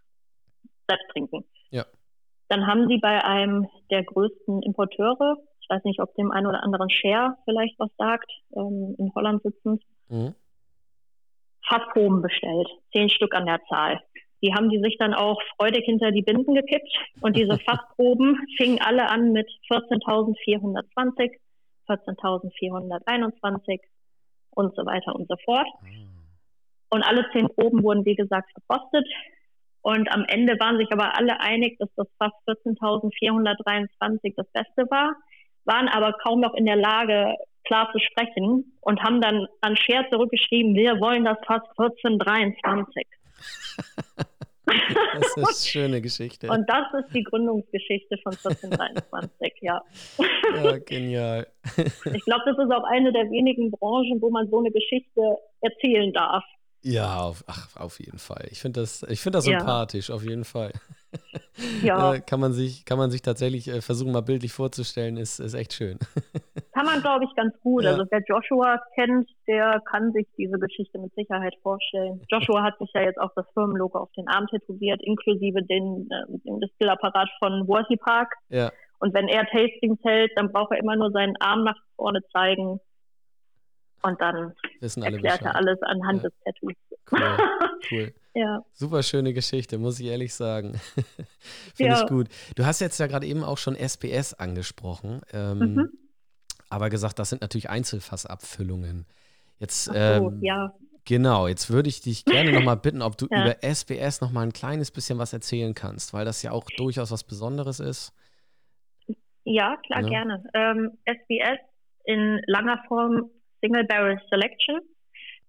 selbst 0.88 1.08
trinken. 1.10 1.44
Ja. 1.70 1.84
Dann 2.48 2.66
haben 2.66 2.88
sie 2.88 2.98
bei 2.98 3.24
einem 3.24 3.68
der 3.90 4.04
größten 4.04 4.62
Importeure, 4.62 5.36
ich 5.60 5.68
weiß 5.70 5.84
nicht, 5.84 6.00
ob 6.00 6.14
dem 6.14 6.30
einen 6.30 6.46
oder 6.46 6.62
anderen 6.62 6.90
Share 6.90 7.36
vielleicht 7.44 7.78
was 7.78 7.90
sagt, 7.96 8.30
ähm, 8.54 8.94
in 8.98 9.14
Holland 9.14 9.42
sitzend, 9.42 9.82
mhm. 10.08 10.34
Fassproben 11.66 12.20
bestellt, 12.20 12.68
zehn 12.92 13.08
Stück 13.08 13.34
an 13.34 13.46
der 13.46 13.60
Zahl. 13.68 14.00
Die 14.42 14.52
haben 14.52 14.68
die 14.68 14.80
sich 14.80 14.98
dann 14.98 15.14
auch 15.14 15.40
freudig 15.56 15.86
hinter 15.86 16.10
die 16.12 16.20
Binden 16.20 16.54
gekippt 16.54 16.92
und 17.22 17.34
diese 17.34 17.58
Fachproben 17.64 18.38
fingen 18.58 18.78
alle 18.82 19.08
an 19.08 19.32
mit 19.32 19.48
14.420, 19.70 21.38
14.421 21.88 23.80
und 24.50 24.76
so 24.76 24.84
weiter 24.84 25.14
und 25.14 25.28
so 25.28 25.36
fort. 25.44 25.66
Und 26.94 27.02
alle 27.02 27.28
zehn 27.32 27.48
Proben 27.48 27.82
wurden, 27.82 28.04
wie 28.04 28.14
gesagt, 28.14 28.52
verkostet. 28.52 29.04
Und 29.82 30.08
am 30.12 30.24
Ende 30.28 30.58
waren 30.60 30.78
sich 30.78 30.90
aber 30.92 31.18
alle 31.18 31.40
einig, 31.40 31.76
dass 31.78 31.88
das 31.96 32.06
Fass 32.18 32.32
14.423 32.46 34.34
das 34.36 34.46
Beste 34.52 34.88
war, 34.90 35.16
waren 35.64 35.88
aber 35.88 36.12
kaum 36.22 36.40
noch 36.40 36.54
in 36.54 36.66
der 36.66 36.76
Lage, 36.76 37.34
klar 37.64 37.90
zu 37.92 37.98
sprechen 37.98 38.78
und 38.80 39.02
haben 39.02 39.20
dann 39.20 39.46
an 39.60 39.76
Scher 39.76 40.06
zurückgeschrieben, 40.10 40.74
wir 40.74 41.00
wollen 41.00 41.24
das 41.24 41.38
Fass 41.46 41.62
1423. 41.76 43.06
Das 44.64 45.26
ist 45.26 45.36
eine 45.36 45.46
schöne 45.54 46.00
Geschichte. 46.00 46.48
Und 46.48 46.68
das 46.68 46.86
ist 47.00 47.14
die 47.14 47.24
Gründungsgeschichte 47.24 48.18
von 48.22 48.32
1423, 48.32 49.52
ja. 49.62 49.82
Ja, 50.62 50.78
genial. 50.78 51.46
Ich 51.76 52.24
glaube, 52.24 52.42
das 52.46 52.58
ist 52.58 52.72
auch 52.72 52.84
eine 52.84 53.12
der 53.12 53.30
wenigen 53.30 53.70
Branchen, 53.70 54.22
wo 54.22 54.30
man 54.30 54.48
so 54.48 54.60
eine 54.60 54.70
Geschichte 54.70 55.20
erzählen 55.60 56.12
darf. 56.12 56.44
Ja, 56.84 57.20
auf, 57.20 57.44
ach, 57.46 57.68
auf 57.80 57.98
jeden 57.98 58.18
Fall. 58.18 58.46
Ich 58.50 58.60
finde 58.60 58.80
das, 58.80 59.02
ich 59.04 59.20
find 59.20 59.34
das 59.34 59.44
sympathisch, 59.44 60.10
ja. 60.10 60.14
auf 60.14 60.22
jeden 60.22 60.44
Fall. 60.44 60.70
Ja. 61.82 62.18
kann, 62.26 62.40
man 62.40 62.52
sich, 62.52 62.84
kann 62.84 62.98
man 62.98 63.10
sich 63.10 63.22
tatsächlich 63.22 63.68
äh, 63.68 63.80
versuchen, 63.80 64.12
mal 64.12 64.20
bildlich 64.20 64.52
vorzustellen, 64.52 65.16
ist, 65.16 65.38
ist 65.40 65.54
echt 65.54 65.72
schön. 65.72 65.98
kann 66.74 66.84
man, 66.84 67.00
glaube 67.00 67.24
ich, 67.24 67.34
ganz 67.36 67.58
gut. 67.60 67.84
Ja. 67.84 67.92
Also 67.92 68.04
wer 68.10 68.22
Joshua 68.28 68.82
kennt, 68.96 69.30
der 69.46 69.80
kann 69.90 70.12
sich 70.12 70.26
diese 70.36 70.58
Geschichte 70.58 70.98
mit 70.98 71.14
Sicherheit 71.14 71.54
vorstellen. 71.62 72.20
Joshua 72.30 72.62
hat 72.62 72.78
sich 72.78 72.90
ja 72.94 73.00
jetzt 73.00 73.18
auch 73.18 73.30
das 73.34 73.46
Firmenlogo 73.54 73.98
auf 73.98 74.12
den 74.12 74.28
Arm 74.28 74.46
tätowiert, 74.48 75.00
inklusive 75.02 75.62
den, 75.62 76.06
äh, 76.10 76.38
dem 76.44 76.60
Distillapparat 76.60 77.30
von 77.38 77.66
Worthy 77.66 77.96
Park. 77.96 78.34
Ja. 78.50 78.70
Und 78.98 79.14
wenn 79.14 79.28
er 79.28 79.46
Tastings 79.46 80.00
hält, 80.02 80.32
dann 80.36 80.52
braucht 80.52 80.72
er 80.72 80.80
immer 80.80 80.96
nur 80.96 81.12
seinen 81.12 81.36
Arm 81.40 81.64
nach 81.64 81.76
vorne 81.96 82.20
zeigen 82.30 82.78
und 84.04 84.20
dann 84.20 84.52
erklärt 85.02 85.42
er 85.42 85.56
alles 85.56 85.80
anhand 85.82 86.22
ja. 86.22 86.28
des 86.28 86.38
Tattoos. 86.44 86.74
Cool. 87.10 87.38
cool. 87.90 88.14
ja. 88.34 88.62
Super 88.72 89.02
schöne 89.02 89.32
Geschichte, 89.32 89.78
muss 89.78 89.98
ich 89.98 90.06
ehrlich 90.06 90.34
sagen. 90.34 90.74
Finde 91.74 91.92
ja. 91.92 92.02
ich 92.02 92.06
gut. 92.08 92.28
Du 92.54 92.66
hast 92.66 92.80
jetzt 92.80 92.98
ja 92.98 93.06
gerade 93.06 93.26
eben 93.26 93.42
auch 93.42 93.58
schon 93.58 93.76
SPS 93.76 94.34
angesprochen, 94.34 95.22
ähm, 95.32 95.58
mhm. 95.58 95.88
aber 96.68 96.90
gesagt, 96.90 97.18
das 97.18 97.30
sind 97.30 97.40
natürlich 97.40 97.70
Einzelfassabfüllungen. 97.70 99.06
Jetzt, 99.58 99.84
so, 99.84 99.94
ähm, 99.94 100.38
ja. 100.42 100.74
Genau, 101.06 101.48
jetzt 101.48 101.70
würde 101.70 101.88
ich 101.88 102.00
dich 102.00 102.24
gerne 102.24 102.52
nochmal 102.52 102.76
bitten, 102.76 103.00
ob 103.00 103.16
du 103.16 103.26
ja. 103.30 103.42
über 103.42 103.62
SPS 103.62 104.20
nochmal 104.20 104.44
ein 104.44 104.52
kleines 104.52 104.90
bisschen 104.90 105.18
was 105.18 105.32
erzählen 105.32 105.74
kannst, 105.74 106.12
weil 106.12 106.26
das 106.26 106.42
ja 106.42 106.50
auch 106.50 106.68
durchaus 106.76 107.10
was 107.10 107.24
Besonderes 107.24 107.80
ist. 107.80 108.12
Ja, 109.44 109.76
klar, 109.86 110.02
ja. 110.02 110.08
gerne. 110.08 110.44
Ähm, 110.52 110.98
SBS 111.04 111.58
in 112.04 112.40
langer 112.46 112.82
Form 112.88 113.30
Single 113.64 113.84
Barrel 113.84 114.20
Selection. 114.30 114.80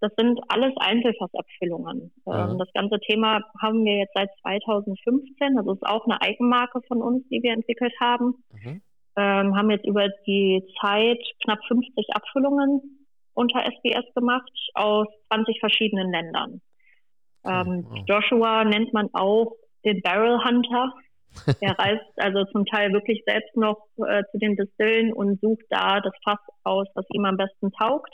Das 0.02 0.12
sind 0.18 0.40
alles 0.50 0.74
Einzelfassabfüllungen. 0.78 2.12
Mhm. 2.26 2.58
Das 2.58 2.72
ganze 2.74 3.00
Thema 3.00 3.42
haben 3.62 3.84
wir 3.86 3.98
jetzt 3.98 4.14
seit 4.14 4.30
2015. 4.42 5.56
Das 5.56 5.66
ist 5.66 5.86
auch 5.86 6.06
eine 6.06 6.22
Eigenmarke 6.22 6.82
von 6.88 7.02
uns, 7.02 7.28
die 7.30 7.42
wir 7.42 7.54
entwickelt 7.54 7.94
haben. 8.00 8.44
Mhm. 8.52 8.82
Ähm, 9.18 9.56
haben 9.56 9.72
jetzt 9.72 9.86
über 9.86 10.10
die 10.28 10.62
Zeit 10.82 11.20
knapp 11.44 11.60
50 11.68 12.08
Abfüllungen 12.14 13.08
unter 13.34 13.64
SBS 13.64 14.14
gemacht 14.14 14.52
aus 14.74 15.08
20 15.28 15.60
verschiedenen 15.60 16.12
Ländern. 16.12 16.62
Ähm, 17.46 17.86
wow. 17.88 18.04
Joshua 18.08 18.66
nennt 18.66 18.94
man 18.94 19.10
auch 19.14 19.54
den 19.86 20.02
Barrel 20.02 20.44
Hunter. 20.44 20.94
Er 21.62 21.78
reist 21.78 22.06
also 22.18 22.46
zum 22.46 22.66
Teil 22.66 22.94
wirklich 22.94 23.24
selbst 23.26 23.56
noch 23.56 23.88
äh, 23.98 24.24
zu 24.32 24.38
den 24.38 24.56
Distillen 24.56 25.14
und 25.14 25.40
sucht 25.42 25.66
da 25.70 26.00
das 26.02 26.14
Fass 26.24 26.40
aus, 26.64 26.88
was 26.96 27.06
ihm 27.12 27.26
am 27.26 27.38
besten 27.38 27.72
taugt. 27.74 28.14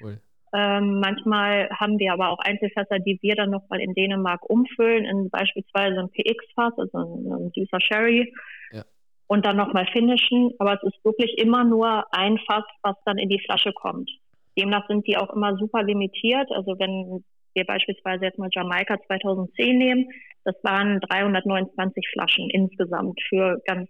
Cool. 0.00 0.18
Ähm, 0.54 1.00
manchmal 1.00 1.70
haben 1.70 1.98
wir 1.98 2.12
aber 2.12 2.28
auch 2.28 2.38
Einzelfässer, 2.38 2.98
die 2.98 3.18
wir 3.22 3.34
dann 3.36 3.50
nochmal 3.50 3.80
in 3.80 3.94
Dänemark 3.94 4.48
umfüllen, 4.48 5.06
in 5.06 5.30
beispielsweise 5.30 6.00
ein 6.00 6.10
PX-Fass, 6.10 6.74
also 6.76 6.98
ein, 6.98 7.32
ein, 7.32 7.52
süßer 7.54 7.80
Sherry, 7.80 8.34
ja. 8.70 8.84
und 9.28 9.46
dann 9.46 9.56
nochmal 9.56 9.86
finishen. 9.92 10.50
Aber 10.58 10.74
es 10.74 10.82
ist 10.82 11.04
wirklich 11.04 11.38
immer 11.38 11.64
nur 11.64 12.04
ein 12.14 12.38
Fass, 12.46 12.64
was 12.82 12.96
dann 13.06 13.16
in 13.16 13.30
die 13.30 13.40
Flasche 13.46 13.72
kommt. 13.72 14.10
Demnach 14.58 14.86
sind 14.88 15.06
die 15.06 15.16
auch 15.16 15.30
immer 15.30 15.56
super 15.56 15.82
limitiert. 15.82 16.50
Also 16.52 16.78
wenn 16.78 17.24
wir 17.54 17.64
beispielsweise 17.64 18.24
jetzt 18.24 18.38
mal 18.38 18.48
Jamaika 18.52 18.98
2010 19.06 19.78
nehmen, 19.78 20.08
das 20.44 20.54
waren 20.62 21.00
329 21.00 22.08
Flaschen 22.12 22.50
insgesamt 22.50 23.20
für 23.28 23.60
ganz, 23.66 23.88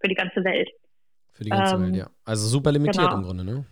für 0.00 0.08
die 0.08 0.14
ganze 0.14 0.44
Welt. 0.44 0.68
Für 1.32 1.44
die 1.44 1.50
ganze 1.50 1.74
ähm, 1.74 1.82
Welt, 1.82 1.96
ja. 1.96 2.10
Also 2.24 2.46
super 2.46 2.72
limitiert 2.72 3.06
genau. 3.06 3.16
im 3.16 3.22
Grunde, 3.22 3.44
ne? 3.44 3.66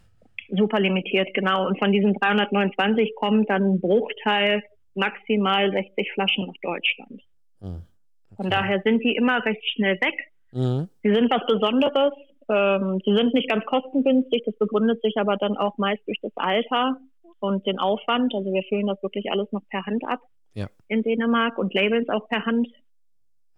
Super 0.50 0.80
limitiert, 0.80 1.28
genau. 1.34 1.66
Und 1.66 1.78
von 1.78 1.92
diesen 1.92 2.14
329 2.14 3.14
kommt 3.16 3.50
dann 3.50 3.74
ein 3.74 3.80
Bruchteil, 3.80 4.62
maximal 4.94 5.70
60 5.70 6.12
Flaschen 6.12 6.46
nach 6.46 6.54
Deutschland. 6.62 7.22
Mhm. 7.60 7.82
Okay. 8.30 8.42
Von 8.42 8.50
daher 8.50 8.80
sind 8.84 9.02
die 9.04 9.14
immer 9.14 9.44
recht 9.44 9.62
schnell 9.74 9.98
weg. 10.00 10.14
Mhm. 10.52 10.88
Sie 11.02 11.14
sind 11.14 11.30
was 11.30 11.46
Besonderes. 11.46 12.12
Ähm, 12.50 12.98
sie 13.04 13.14
sind 13.14 13.34
nicht 13.34 13.48
ganz 13.48 13.64
kostengünstig. 13.66 14.42
Das 14.46 14.56
begründet 14.56 15.02
sich 15.02 15.16
aber 15.18 15.36
dann 15.36 15.56
auch 15.56 15.76
meist 15.76 16.06
durch 16.06 16.18
das 16.22 16.32
Alter 16.36 16.96
und 17.40 17.66
den 17.66 17.78
Aufwand. 17.78 18.34
Also 18.34 18.52
wir 18.52 18.62
füllen 18.64 18.86
das 18.86 19.02
wirklich 19.02 19.30
alles 19.30 19.50
noch 19.52 19.62
per 19.68 19.84
Hand 19.86 20.02
ab 20.06 20.20
ja. 20.54 20.68
in 20.88 21.02
Dänemark 21.02 21.58
und 21.58 21.74
labeln 21.74 22.02
es 22.02 22.08
auch 22.08 22.28
per 22.28 22.44
Hand. 22.44 22.68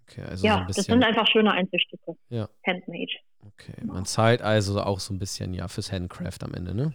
Okay, 0.08 0.22
also 0.22 0.46
ja, 0.46 0.66
so 0.68 0.74
das 0.74 0.86
sind 0.86 1.04
einfach 1.04 1.26
schöne 1.26 1.52
Einzelstücke. 1.52 2.16
Ja. 2.28 2.48
Handmade. 2.66 3.12
Okay, 3.46 3.74
man 3.84 4.04
zahlt 4.04 4.42
also 4.42 4.80
auch 4.80 5.00
so 5.00 5.14
ein 5.14 5.18
bisschen 5.18 5.54
ja 5.54 5.68
fürs 5.68 5.92
Handcraft 5.92 6.42
am 6.42 6.54
Ende, 6.54 6.74
ne? 6.74 6.92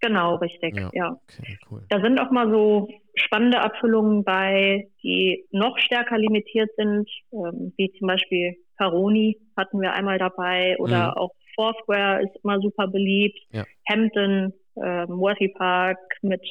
Genau, 0.00 0.34
richtig, 0.36 0.76
ja. 0.76 0.90
ja. 0.92 1.18
Okay, 1.22 1.58
cool. 1.70 1.82
Da 1.88 2.00
sind 2.00 2.20
auch 2.20 2.30
mal 2.30 2.50
so 2.50 2.88
spannende 3.14 3.60
Abfüllungen 3.60 4.22
bei, 4.24 4.90
die 5.02 5.46
noch 5.50 5.78
stärker 5.78 6.18
limitiert 6.18 6.68
sind, 6.76 7.08
ähm, 7.32 7.72
wie 7.76 7.90
zum 7.98 8.08
Beispiel 8.08 8.56
Caroni 8.76 9.38
hatten 9.56 9.80
wir 9.80 9.92
einmal 9.94 10.18
dabei 10.18 10.76
oder 10.78 11.12
mhm. 11.12 11.14
auch 11.14 11.30
Foursquare 11.54 12.22
ist 12.22 12.36
immer 12.42 12.60
super 12.60 12.88
beliebt. 12.88 13.38
Ja. 13.52 13.64
Hampton, 13.88 14.52
ähm, 14.76 15.18
Worthy 15.18 15.48
Park 15.48 15.98
mit 16.22 16.42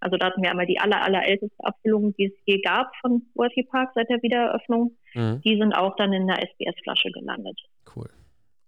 Also 0.00 0.16
da 0.16 0.26
hatten 0.26 0.42
wir 0.42 0.50
einmal 0.50 0.66
die 0.66 0.78
aller, 0.78 1.02
allerälteste 1.02 1.64
Abfüllung, 1.64 2.14
die 2.16 2.26
es 2.26 2.32
je 2.44 2.60
gab 2.60 2.94
von 3.00 3.22
Worthy 3.34 3.64
Park 3.64 3.90
seit 3.94 4.08
der 4.08 4.22
Wiedereröffnung. 4.22 4.96
Mhm. 5.14 5.40
Die 5.42 5.58
sind 5.58 5.72
auch 5.72 5.96
dann 5.96 6.12
in 6.12 6.26
der 6.26 6.38
SBS-Flasche 6.42 7.10
gelandet. 7.10 7.58
Cool. 7.94 8.10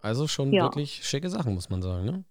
Also 0.00 0.26
schon 0.26 0.52
ja. 0.52 0.64
wirklich 0.64 1.04
schicke 1.04 1.28
Sachen, 1.28 1.54
muss 1.54 1.70
man 1.70 1.82
sagen, 1.82 2.04
ne? 2.04 2.24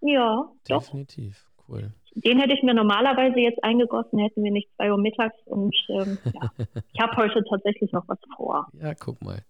Ja, 0.00 0.50
definitiv. 0.68 1.46
Doch. 1.56 1.68
Cool. 1.68 1.94
Den 2.16 2.38
hätte 2.38 2.54
ich 2.54 2.62
mir 2.62 2.74
normalerweise 2.74 3.40
jetzt 3.40 3.62
eingegossen, 3.64 4.18
hätten 4.18 4.44
wir 4.44 4.52
nicht 4.52 4.68
zwei 4.76 4.92
Uhr 4.92 4.98
mittags 4.98 5.36
und 5.46 5.74
ähm, 5.88 6.18
ja. 6.24 6.50
ich 6.92 7.00
habe 7.00 7.16
heute 7.16 7.42
tatsächlich 7.48 7.90
noch 7.92 8.06
was 8.06 8.18
vor. 8.36 8.68
Ja, 8.74 8.94
guck 8.94 9.20
mal. 9.22 9.44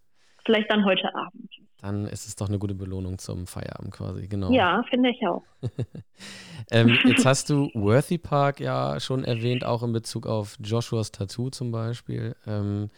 Vielleicht 0.45 0.71
dann 0.71 0.85
heute 0.85 1.15
Abend. 1.15 1.51
Dann 1.85 2.07
ist 2.07 2.27
es 2.27 2.35
doch 2.35 2.49
eine 2.49 2.59
gute 2.59 2.75
Belohnung 2.75 3.19
zum 3.19 3.47
Feierabend 3.47 3.93
quasi, 3.93 4.27
genau. 4.27 4.51
Ja, 4.51 4.83
finde 4.89 5.11
ich 5.11 5.29
auch. 5.29 5.43
ähm, 6.71 6.99
jetzt 7.05 7.27
hast 7.27 7.51
du 7.51 7.71
Worthy 7.75 8.17
Park 8.17 8.59
ja 8.59 8.99
schon 9.01 9.23
erwähnt, 9.23 9.67
auch 9.67 9.83
in 9.83 9.93
Bezug 9.93 10.27
auf 10.27 10.57
Joshuas 10.65 11.13
Tattoo 11.13 11.51
zum 11.51 11.73
Beispiel. 11.73 12.37
Ähm, 12.47 12.89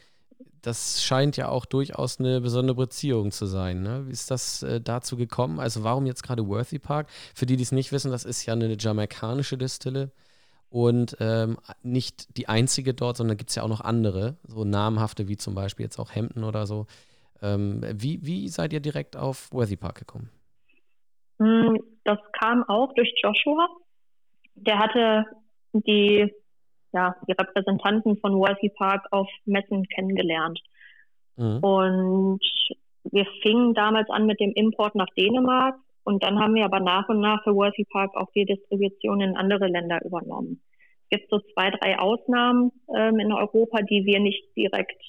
das 0.63 1.03
scheint 1.03 1.37
ja 1.37 1.49
auch 1.49 1.65
durchaus 1.67 2.21
eine 2.21 2.41
besondere 2.41 2.77
Beziehung 2.77 3.33
zu 3.33 3.47
sein. 3.47 3.83
Ne? 3.83 4.05
Wie 4.07 4.13
ist 4.13 4.31
das 4.31 4.63
äh, 4.63 4.81
dazu 4.81 5.17
gekommen? 5.17 5.59
Also 5.59 5.83
warum 5.83 6.07
jetzt 6.07 6.23
gerade 6.23 6.47
Worthy 6.47 6.79
Park? 6.79 7.09
Für 7.35 7.45
die, 7.45 7.57
die 7.57 7.65
es 7.65 7.73
nicht 7.73 7.91
wissen, 7.91 8.13
das 8.13 8.25
ist 8.25 8.47
ja 8.47 8.53
eine 8.53 8.77
jamaikanische 8.79 9.59
Distille 9.59 10.13
und 10.71 11.17
ähm, 11.19 11.59
nicht 11.83 12.37
die 12.37 12.49
einzige 12.49 12.95
dort, 12.95 13.17
sondern 13.17 13.37
gibt 13.37 13.51
es 13.51 13.57
ja 13.57 13.65
auch 13.65 13.69
noch 13.69 13.81
andere, 13.81 14.37
so 14.47 14.65
namhafte 14.65 15.27
wie 15.27 15.37
zum 15.37 15.57
Beispiel 15.57 15.83
jetzt 15.83 15.99
auch 15.99 16.15
Hampton 16.15 16.45
oder 16.45 16.69
so. 16.69 16.87
Ähm, 17.43 17.83
wie, 17.95 18.19
wie 18.23 18.49
seid 18.49 18.73
ihr 18.73 18.81
direkt 18.81 19.17
auf 19.17 19.53
Worthy 19.53 19.77
Park 19.77 19.99
gekommen? 19.99 20.31
Hm, 21.39 21.81
das 22.05 22.19
kam 22.33 22.65
auch 22.69 22.93
durch 22.95 23.13
Joshua. 23.23 23.69
Der 24.55 24.79
hatte 24.79 25.27
die 25.73 26.33
ja, 26.97 27.15
die 27.29 27.33
Repräsentanten 27.33 28.17
von 28.19 28.35
Worthy 28.39 28.71
Park 28.71 29.07
auf 29.11 29.29
Messen 29.45 29.85
kennengelernt. 29.89 30.59
Mhm. 31.37 31.59
Und 31.59 32.41
wir 33.05 33.27
fingen 33.43 33.75
damals 33.75 34.09
an 34.09 34.27
mit 34.27 34.41
dem 34.41 34.53
Import 34.53 34.95
nach 34.95 35.09
Dänemark 35.17 35.77
und 36.05 36.23
dann 36.25 36.39
haben 36.39 36.55
wir 36.55 36.65
aber 36.65 36.81
nach 36.81 37.09
und 37.09 37.21
nach 37.21 37.43
für 37.45 37.55
Worthy 37.55 37.85
Park 37.85 38.17
auch 38.17 38.31
die 38.35 38.47
Distribution 38.47 39.21
in 39.21 39.37
andere 39.37 39.67
Länder 39.69 40.01
übernommen. 40.05 40.63
Es 41.11 41.19
gibt 41.19 41.31
so 41.31 41.41
zwei, 41.53 41.71
drei 41.71 41.99
Ausnahmen 41.99 42.73
ähm, 42.97 43.19
in 43.19 43.33
Europa, 43.33 43.83
die 43.83 44.05
wir 44.07 44.19
nicht 44.19 44.57
direkt 44.57 45.01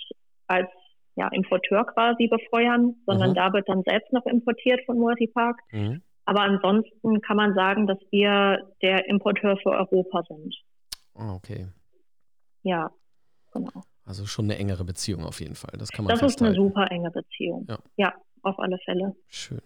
als 0.48 0.70
ja, 1.18 1.28
Importeur 1.30 1.84
quasi 1.86 2.28
befeuern, 2.28 2.96
sondern 3.06 3.32
mhm. 3.32 3.36
da 3.36 3.52
wird 3.52 3.68
dann 3.68 3.84
selbst 3.84 4.14
noch 4.14 4.26
importiert 4.26 4.80
von 4.86 4.98
Worthy 5.00 5.28
Park. 5.28 5.60
Mhm. 5.72 6.02
Aber 6.26 6.42
ansonsten 6.42 7.22
kann 7.22 7.38
man 7.38 7.54
sagen, 7.56 7.88
dass 7.88 7.98
wir 8.12 8.60
der 8.82 9.08
Importeur 9.10 9.58
für 9.58 9.72
Europa 9.72 10.24
sind. 10.28 10.56
Ah, 11.16 11.34
okay. 11.34 11.68
Ja, 12.64 12.92
genau. 13.52 13.82
Also 14.06 14.26
schon 14.26 14.46
eine 14.46 14.58
engere 14.58 14.86
Beziehung 14.86 15.24
auf 15.24 15.40
jeden 15.40 15.56
Fall. 15.56 15.78
Das 15.78 15.90
kann 15.90 16.06
man 16.06 16.18
Das 16.18 16.22
ist 16.22 16.42
eine 16.42 16.54
super 16.54 16.90
enge 16.92 17.12
Beziehung. 17.12 17.66
Ja. 17.68 17.78
ja, 17.98 18.14
auf 18.48 18.60
alle 18.60 18.78
Fälle. 18.80 19.16
Schön. 19.28 19.62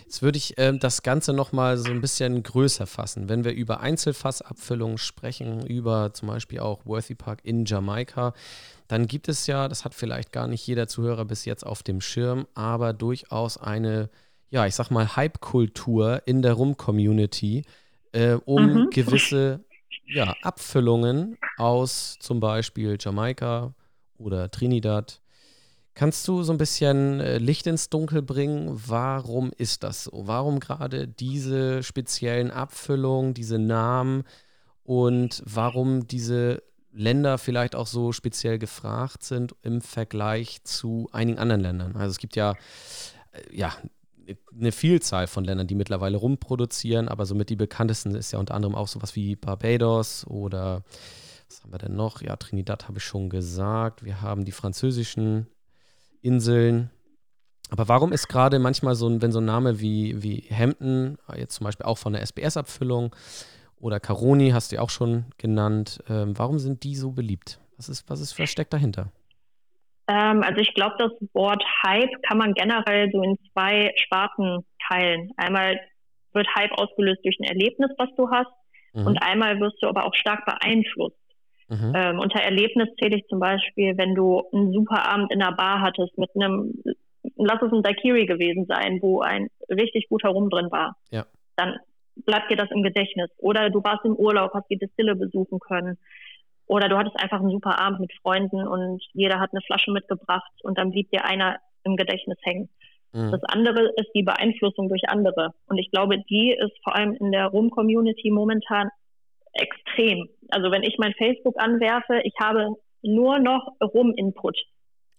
Jetzt 0.00 0.22
würde 0.22 0.38
ich 0.38 0.56
äh, 0.58 0.76
das 0.78 1.02
Ganze 1.02 1.32
nochmal 1.32 1.76
so 1.76 1.90
ein 1.90 2.00
bisschen 2.00 2.42
größer 2.42 2.86
fassen. 2.86 3.28
Wenn 3.28 3.44
wir 3.44 3.52
über 3.52 3.80
Einzelfassabfüllungen 3.80 4.98
sprechen, 4.98 5.66
über 5.66 6.12
zum 6.12 6.28
Beispiel 6.28 6.60
auch 6.60 6.86
Worthy 6.86 7.14
Park 7.16 7.40
in 7.42 7.64
Jamaika, 7.64 8.32
dann 8.88 9.08
gibt 9.08 9.28
es 9.28 9.48
ja, 9.48 9.66
das 9.66 9.84
hat 9.84 9.94
vielleicht 9.94 10.32
gar 10.32 10.46
nicht 10.46 10.64
jeder 10.64 10.86
Zuhörer 10.86 11.24
bis 11.24 11.44
jetzt 11.44 11.66
auf 11.66 11.82
dem 11.82 12.00
Schirm, 12.00 12.46
aber 12.54 12.92
durchaus 12.92 13.58
eine, 13.58 14.10
ja, 14.50 14.66
ich 14.66 14.76
sag 14.76 14.90
mal, 14.90 15.16
Hype-Kultur 15.16 16.22
in 16.24 16.40
der 16.40 16.52
Rum-Community, 16.52 17.64
äh, 18.12 18.34
um 18.44 18.84
mhm. 18.84 18.90
gewisse 18.90 19.64
ja, 20.06 20.36
Abfüllungen 20.42 21.36
aus 21.56 22.16
zum 22.20 22.38
Beispiel 22.38 22.96
Jamaika 23.00 23.74
oder 24.18 24.50
Trinidad. 24.52 25.20
Kannst 25.96 26.28
du 26.28 26.42
so 26.42 26.52
ein 26.52 26.58
bisschen 26.58 27.20
äh, 27.20 27.38
Licht 27.38 27.66
ins 27.66 27.88
Dunkel 27.88 28.20
bringen? 28.20 28.78
Warum 28.86 29.50
ist 29.56 29.82
das 29.82 30.04
so? 30.04 30.26
Warum 30.26 30.60
gerade 30.60 31.08
diese 31.08 31.82
speziellen 31.82 32.50
Abfüllungen, 32.50 33.32
diese 33.32 33.58
Namen 33.58 34.24
und 34.84 35.42
warum 35.46 36.06
diese 36.06 36.62
Länder 36.92 37.38
vielleicht 37.38 37.74
auch 37.74 37.86
so 37.86 38.12
speziell 38.12 38.58
gefragt 38.58 39.22
sind 39.22 39.54
im 39.62 39.80
Vergleich 39.80 40.62
zu 40.64 41.08
einigen 41.12 41.38
anderen 41.38 41.62
Ländern? 41.62 41.96
Also 41.96 42.10
es 42.10 42.18
gibt 42.18 42.36
ja, 42.36 42.56
äh, 43.32 43.56
ja 43.56 43.72
eine 44.54 44.72
Vielzahl 44.72 45.26
von 45.26 45.44
Ländern, 45.44 45.66
die 45.66 45.74
mittlerweile 45.74 46.18
rumproduzieren, 46.18 47.08
aber 47.08 47.24
somit 47.24 47.48
die 47.48 47.56
bekanntesten 47.56 48.14
ist 48.14 48.32
ja 48.32 48.38
unter 48.38 48.52
anderem 48.52 48.74
auch 48.74 48.88
sowas 48.88 49.16
wie 49.16 49.34
Barbados 49.34 50.26
oder 50.26 50.82
was 51.48 51.62
haben 51.62 51.72
wir 51.72 51.78
denn 51.78 51.96
noch? 51.96 52.20
Ja, 52.20 52.36
Trinidad 52.36 52.86
habe 52.86 52.98
ich 52.98 53.04
schon 53.04 53.30
gesagt. 53.30 54.04
Wir 54.04 54.20
haben 54.20 54.44
die 54.44 54.52
französischen 54.52 55.46
Inseln. 56.22 56.90
Aber 57.70 57.88
warum 57.88 58.12
ist 58.12 58.28
gerade 58.28 58.58
manchmal 58.58 58.94
so 58.94 59.08
ein, 59.08 59.22
wenn 59.22 59.32
so 59.32 59.40
ein 59.40 59.44
Name 59.44 59.80
wie, 59.80 60.22
wie 60.22 60.44
Hampton, 60.50 61.18
jetzt 61.36 61.56
zum 61.56 61.64
Beispiel 61.64 61.86
auch 61.86 61.98
von 61.98 62.12
der 62.12 62.22
SBS-Abfüllung, 62.22 63.14
oder 63.80 64.00
Caroni 64.00 64.50
hast 64.50 64.72
du 64.72 64.76
ja 64.76 64.82
auch 64.82 64.90
schon 64.90 65.26
genannt, 65.38 66.02
ähm, 66.08 66.38
warum 66.38 66.58
sind 66.58 66.84
die 66.84 66.96
so 66.96 67.12
beliebt? 67.12 67.60
Was 67.76 67.88
ist, 67.88 68.08
was 68.08 68.20
ist 68.20 68.32
versteckt 68.32 68.72
dahinter? 68.72 69.12
Ähm, 70.08 70.42
also 70.42 70.60
ich 70.60 70.72
glaube, 70.74 70.94
das 70.98 71.12
Wort 71.34 71.62
Hype 71.84 72.10
kann 72.22 72.38
man 72.38 72.54
generell 72.54 73.10
so 73.12 73.22
in 73.22 73.36
zwei 73.52 73.92
Sparten 73.96 74.64
teilen. 74.88 75.30
Einmal 75.36 75.78
wird 76.32 76.46
Hype 76.54 76.72
ausgelöst 76.72 77.20
durch 77.24 77.38
ein 77.40 77.44
Erlebnis, 77.44 77.90
was 77.98 78.08
du 78.16 78.30
hast, 78.30 78.50
mhm. 78.94 79.06
und 79.06 79.18
einmal 79.18 79.58
wirst 79.60 79.82
du 79.82 79.88
aber 79.88 80.04
auch 80.04 80.14
stark 80.14 80.44
beeinflusst. 80.46 81.16
Mhm. 81.68 81.92
Ähm, 81.94 82.18
unter 82.20 82.40
Erlebnis 82.40 82.88
zähle 83.00 83.16
ich 83.16 83.26
zum 83.26 83.40
Beispiel, 83.40 83.96
wenn 83.96 84.14
du 84.14 84.42
einen 84.52 84.72
super 84.72 85.08
Abend 85.10 85.32
in 85.32 85.42
einer 85.42 85.56
Bar 85.56 85.80
hattest 85.80 86.16
mit 86.16 86.30
einem, 86.34 86.74
lass 87.36 87.60
es 87.62 87.72
ein 87.72 87.82
Daiquiri 87.82 88.26
gewesen 88.26 88.66
sein, 88.66 88.98
wo 89.02 89.20
ein 89.20 89.48
richtig 89.68 90.08
guter 90.08 90.28
Rum 90.28 90.48
drin 90.48 90.70
war. 90.70 90.96
Ja. 91.10 91.26
Dann 91.56 91.76
bleibt 92.24 92.50
dir 92.50 92.56
das 92.56 92.70
im 92.70 92.82
Gedächtnis. 92.82 93.30
Oder 93.38 93.70
du 93.70 93.82
warst 93.82 94.04
im 94.04 94.14
Urlaub, 94.14 94.52
hast 94.54 94.70
die 94.70 94.78
Distille 94.78 95.16
besuchen 95.16 95.58
können. 95.58 95.98
Oder 96.66 96.88
du 96.88 96.96
hattest 96.96 97.20
einfach 97.22 97.40
einen 97.40 97.50
super 97.50 97.78
Abend 97.80 98.00
mit 98.00 98.12
Freunden 98.22 98.66
und 98.66 99.02
jeder 99.12 99.38
hat 99.38 99.50
eine 99.52 99.60
Flasche 99.62 99.92
mitgebracht 99.92 100.50
und 100.62 100.78
dann 100.78 100.90
blieb 100.90 101.10
dir 101.10 101.24
einer 101.24 101.58
im 101.84 101.96
Gedächtnis 101.96 102.38
hängen. 102.42 102.68
Mhm. 103.12 103.30
Das 103.30 103.42
andere 103.44 103.92
ist 103.96 104.10
die 104.14 104.24
Beeinflussung 104.24 104.88
durch 104.88 105.08
andere. 105.08 105.50
Und 105.68 105.78
ich 105.78 105.90
glaube, 105.90 106.18
die 106.28 106.56
ist 106.58 106.76
vor 106.82 106.96
allem 106.96 107.12
in 107.14 107.30
der 107.30 107.46
Rum-Community 107.46 108.30
momentan 108.30 108.88
extrem. 109.60 110.28
Also 110.50 110.70
wenn 110.70 110.82
ich 110.82 110.96
mein 110.98 111.14
Facebook 111.14 111.54
anwerfe, 111.58 112.20
ich 112.24 112.34
habe 112.40 112.74
nur 113.02 113.38
noch 113.38 113.74
Rum-Input. 113.80 114.56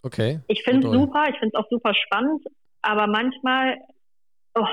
Okay. 0.03 0.39
Ich 0.47 0.63
finde 0.63 0.87
es 0.87 0.93
super, 0.93 1.25
ich 1.29 1.37
finde 1.39 1.55
es 1.57 1.63
auch 1.63 1.69
super 1.69 1.93
spannend, 1.93 2.43
aber 2.81 3.07
manchmal 3.07 3.77
oh, 4.55 4.65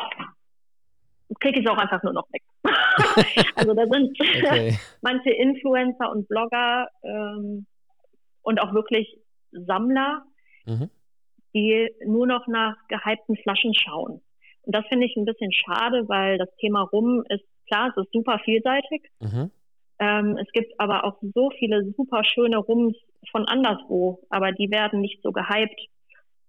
klicke 1.40 1.61
ich 1.61 1.66
es 1.66 1.70
auch 1.70 1.79
einfach 1.79 2.03
nur 2.03 2.12
noch 2.12 2.29
weg. 2.33 2.42
also 3.57 3.74
da 3.74 3.87
sind 3.87 4.18
okay. 4.20 4.79
manche 5.03 5.31
Influencer 5.31 6.11
und 6.11 6.29
Blogger 6.29 6.88
ähm, 7.03 7.66
und 8.42 8.61
auch 8.61 8.72
wirklich 8.74 9.18
Sammler, 9.53 10.22
mhm. 10.66 10.90
die 11.55 11.90
nur 12.07 12.27
noch 12.27 12.46
nach 12.46 12.77
gehypten 12.88 13.37
Flaschen 13.37 13.74
schauen. 13.74 14.20
Und 14.66 14.74
das 14.74 14.87
finde 14.87 15.07
ich 15.07 15.16
ein 15.16 15.24
bisschen 15.24 15.53
schade, 15.53 16.09
weil 16.09 16.38
das 16.38 16.48
Thema 16.57 16.83
Rum 16.83 17.22
ist 17.29 17.44
klar, 17.66 17.90
es 17.90 18.03
ist 18.03 18.12
super 18.12 18.38
vielseitig. 18.44 19.11
Mhm. 19.20 19.50
Ähm, 19.98 20.38
es 20.38 20.50
gibt 20.53 20.79
aber 20.79 21.05
auch 21.05 21.16
so 21.35 21.50
viele 21.59 21.92
super 21.96 22.24
schöne 22.24 22.59
Rums 22.59 22.96
von 23.31 23.46
anderswo, 23.46 24.20
aber 24.29 24.53
die 24.53 24.70
werden 24.70 25.00
nicht 25.00 25.22
so 25.22 25.33
gehypt. 25.33 25.81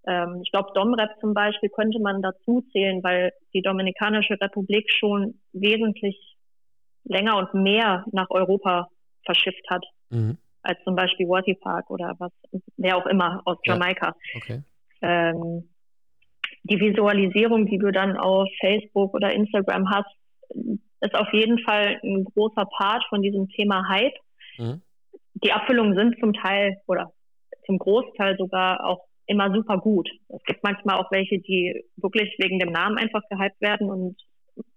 Ähm, 0.08 0.42
ich 0.44 0.52
glaube, 0.52 0.72
Domrep 0.74 1.12
zum 1.20 1.34
Beispiel 1.34 1.70
könnte 1.70 2.00
man 2.00 2.22
dazu 2.22 2.64
zählen, 2.72 3.04
weil 3.04 3.32
die 3.54 3.62
Dominikanische 3.62 4.38
Republik 4.42 4.90
schon 4.92 5.40
wesentlich 5.54 6.38
länger 7.04 7.38
und 7.38 7.54
mehr 7.54 8.06
nach 8.12 8.30
Europa 8.30 8.90
verschifft 9.26 9.66
hat, 9.70 9.86
mhm. 10.10 10.38
als 10.64 10.84
zum 10.84 10.96
Beispiel 10.96 11.28
Worthy 11.28 11.56
Park 11.56 11.90
oder 11.90 12.16
was, 12.18 12.32
wer 12.78 12.98
auch 12.98 13.06
immer 13.06 13.42
aus 13.46 13.58
Jamaika. 13.64 14.08
Ja. 14.08 14.38
Okay. 14.38 14.62
Ähm, 15.02 15.70
die 16.68 16.80
Visualisierung, 16.80 17.68
die 17.68 17.78
du 17.78 17.92
dann 17.92 18.18
auf 18.18 18.48
Facebook 18.60 19.14
oder 19.14 19.32
Instagram 19.32 19.90
hast, 19.90 20.10
ist 21.02 21.16
auf 21.16 21.32
jeden 21.32 21.60
Fall 21.60 22.00
ein 22.04 22.26
großer 22.26 22.66
Part 22.78 23.04
von 23.10 23.22
diesem 23.22 23.48
Thema 23.50 23.88
Hype. 23.88 24.16
Mhm. 24.58 24.82
Die 25.44 25.52
Abfüllungen 25.52 25.96
sind 25.96 26.20
zum 26.20 26.34
Teil 26.34 26.78
oder 26.88 27.12
zum 27.66 27.78
Großteil 27.78 28.38
sogar 28.38 28.84
auch 28.84 29.06
immer 29.28 29.54
super 29.54 29.78
gut. 29.78 30.10
Es 30.30 30.44
gibt 30.46 30.64
manchmal 30.64 30.98
auch 30.98 31.12
welche, 31.12 31.40
die 31.40 31.84
wirklich 31.98 32.34
wegen 32.40 32.60
dem 32.60 32.72
Namen 32.72 32.98
einfach 32.98 33.22
gehypt 33.30 33.60
werden 33.62 33.90
und 33.90 34.16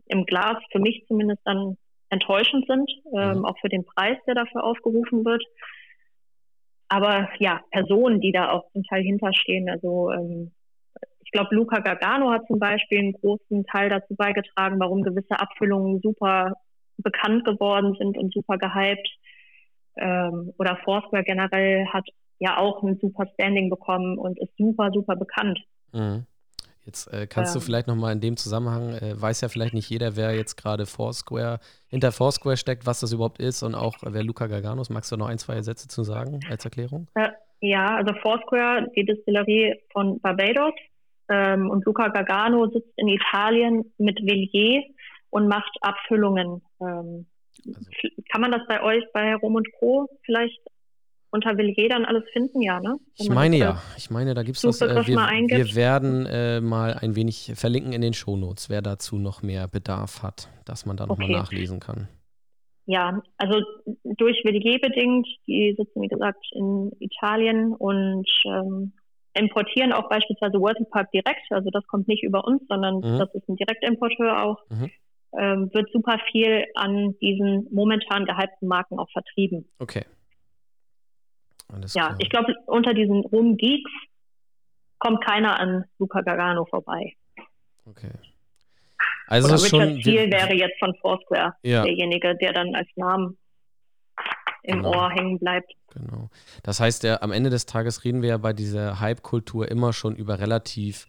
im 0.07 0.24
Glas 0.24 0.57
für 0.72 0.81
mich 0.81 1.05
zumindest 1.07 1.40
dann 1.44 1.77
enttäuschend 2.11 2.66
sind, 2.66 2.90
ähm, 3.14 3.38
mhm. 3.38 3.44
auch 3.44 3.59
für 3.61 3.68
den 3.68 3.85
Preis, 3.85 4.16
der 4.27 4.35
dafür 4.35 4.64
aufgerufen 4.64 5.24
wird. 5.24 5.44
Aber 6.88 7.29
ja, 7.38 7.61
Personen, 7.70 8.20
die 8.20 8.33
da 8.33 8.51
auch 8.51 8.70
zum 8.72 8.83
Teil 8.85 9.03
hinterstehen, 9.03 9.68
also 9.68 10.11
ähm, 10.11 10.53
ich 11.24 11.32
glaube, 11.32 11.54
Luca 11.54 11.80
Gargano 11.80 12.30
hat 12.30 12.46
zum 12.46 12.58
Beispiel 12.58 12.98
einen 12.98 13.12
großen 13.12 13.66
Teil 13.66 13.90
dazu 13.90 14.14
beigetragen, 14.14 14.80
warum 14.80 15.02
gewisse 15.02 15.38
Abfüllungen 15.38 16.00
super 16.00 16.54
bekannt 16.96 17.44
geworden 17.44 17.94
sind 17.98 18.16
und 18.16 18.32
super 18.32 18.56
gehypt. 18.58 19.08
ähm, 19.96 20.52
oder 20.58 20.78
Foursquare 20.84 21.24
generell 21.24 21.87
hat 21.87 22.08
ja 22.38 22.56
auch 22.56 22.82
ein 22.82 22.98
super 23.00 23.26
Standing 23.34 23.68
bekommen 23.68 24.16
und 24.16 24.38
ist 24.40 24.56
super, 24.56 24.90
super 24.92 25.16
bekannt. 25.16 25.58
Mhm. 25.92 26.24
Jetzt 26.84 27.12
äh, 27.12 27.26
kannst 27.26 27.54
ähm, 27.54 27.61
du 27.61 27.66
vielleicht 27.66 27.87
nochmal 27.87 28.14
in 28.14 28.20
dem 28.20 28.38
Zusammenhang, 28.38 28.94
äh, 28.94 29.20
weiß 29.20 29.42
ja 29.42 29.48
vielleicht 29.48 29.74
nicht 29.74 29.90
jeder, 29.90 30.16
wer 30.16 30.34
jetzt 30.34 30.56
gerade 30.56 30.87
Foursquare, 30.87 31.61
hinter 31.88 32.12
Foursquare 32.12 32.56
steckt, 32.56 32.87
was 32.87 33.00
das 33.00 33.12
überhaupt 33.12 33.40
ist 33.40 33.62
und 33.62 33.74
auch 33.74 33.96
wer 34.02 34.22
Luca 34.22 34.46
Gargano 34.46 34.80
ist. 34.80 34.88
Magst 34.88 35.12
du 35.12 35.18
noch 35.18 35.26
ein, 35.26 35.37
zwei 35.37 35.61
Sätze 35.61 35.88
zu 35.88 36.02
sagen 36.02 36.40
als 36.48 36.64
Erklärung? 36.64 37.08
Äh, 37.14 37.28
ja, 37.61 37.97
also 37.97 38.14
Foursquare, 38.21 38.90
die 38.94 39.05
Distillerie 39.05 39.75
von 39.92 40.21
Barbados 40.21 40.75
ähm, 41.29 41.71
und 41.71 41.85
Luca 41.85 42.09
Gargano 42.09 42.68
sitzt 42.71 42.92
in 42.97 43.09
Italien 43.09 43.92
mit 43.99 44.21
Villiers 44.21 44.85
und 45.31 45.49
macht 45.49 45.77
Abfüllungen. 45.81 46.62
Ähm, 46.81 47.27
also, 47.66 47.90
kann 48.31 48.40
man 48.40 48.53
das 48.53 48.62
bei 48.68 48.83
euch 48.83 49.05
bei 49.12 49.35
Rom 49.35 49.57
und 49.57 49.68
Co. 49.79 50.09
vielleicht 50.25 50.61
unter 51.31 51.59
Villiers 51.59 51.90
dann 51.90 52.05
alles 52.07 52.25
finden, 52.33 52.62
ja, 52.62 52.81
ne? 52.81 52.99
ich 53.16 53.29
meine 53.29 53.57
ja, 53.57 53.83
ich 53.99 54.11
meine, 54.11 54.33
da 54.33 54.42
gibt 54.42 54.57
es 54.57 54.62
das. 54.62 54.81
Äh, 54.81 55.07
wir, 55.07 55.16
wir, 55.16 55.75
werden 55.75 56.25
äh, 56.25 56.61
mal 56.61 56.94
ein 56.94 57.16
wenig 57.16 57.53
verlinken 57.55 57.92
in 57.92 58.01
den 58.01 58.14
Shownotes, 58.14 58.71
wer 58.71 58.81
dazu 58.81 59.18
noch 59.18 59.42
mehr 59.42 59.68
Bedarf 59.68 60.23
hat, 60.23 60.49
dass 60.64 60.87
man 60.87 60.97
da 60.97 61.07
nochmal 61.07 61.27
okay. 61.27 61.37
nachlesen 61.38 61.81
kann. 61.81 62.09
Ja, 62.90 63.22
also 63.37 63.61
durch 64.03 64.40
Villiers 64.44 64.81
bedingt, 64.81 65.29
die 65.46 65.74
sitzen 65.77 66.01
wie 66.01 66.09
gesagt 66.09 66.42
in 66.53 66.90
Italien 67.01 67.74
und 67.74 68.27
ähm, 68.46 68.94
importieren 69.35 69.92
auch 69.92 70.09
beispielsweise 70.09 70.59
Worthy 70.59 70.87
Park 70.90 71.11
direkt, 71.12 71.44
also 71.51 71.68
das 71.68 71.87
kommt 71.87 72.09
nicht 72.09 72.22
über 72.22 72.46
uns, 72.46 72.62
sondern 72.66 72.96
mhm. 72.96 73.18
das 73.18 73.29
ist 73.35 73.46
ein 73.46 73.57
Direktimporteur 73.57 74.42
auch. 74.42 74.57
Mhm. 74.70 74.90
Ähm, 75.38 75.70
wird 75.74 75.92
super 75.92 76.18
viel 76.33 76.64
an 76.77 77.14
diesen 77.20 77.68
momentan 77.70 78.24
gehypten 78.24 78.66
Marken 78.66 78.98
auch 78.98 79.11
vertrieben. 79.11 79.68
Okay. 79.79 80.07
Alles 81.70 81.92
ja, 81.92 82.07
klar. 82.07 82.16
ich 82.20 82.31
glaube, 82.31 82.55
unter 82.64 82.94
diesen 82.94 83.20
Rum-Geeks 83.20 83.90
kommt 84.98 85.22
keiner 85.22 85.61
an 85.61 85.85
Luca 85.98 86.22
Gargano 86.22 86.64
vorbei. 86.64 87.12
Okay. 87.85 88.12
Also 89.28 89.48
Oder 89.48 89.62
Richard 89.62 89.70
schon, 89.70 90.00
Thiel 90.00 90.30
wäre 90.30 90.54
jetzt 90.54 90.78
von 90.78 90.94
Foursquare 90.96 91.54
ja. 91.62 91.84
derjenige, 91.84 92.34
der 92.36 92.52
dann 92.52 92.74
als 92.74 92.88
Namen 92.96 93.36
im 94.62 94.82
genau. 94.82 94.94
Ohr 94.94 95.10
hängen 95.10 95.38
bleibt. 95.38 95.72
Genau. 95.94 96.30
Das 96.62 96.80
heißt, 96.80 97.04
ja, 97.04 97.20
am 97.22 97.32
Ende 97.32 97.50
des 97.50 97.66
Tages 97.66 98.04
reden 98.04 98.22
wir 98.22 98.30
ja 98.30 98.38
bei 98.38 98.52
dieser 98.52 99.00
Hype-Kultur 99.00 99.70
immer 99.70 99.92
schon 99.92 100.16
über 100.16 100.38
relativ 100.38 101.06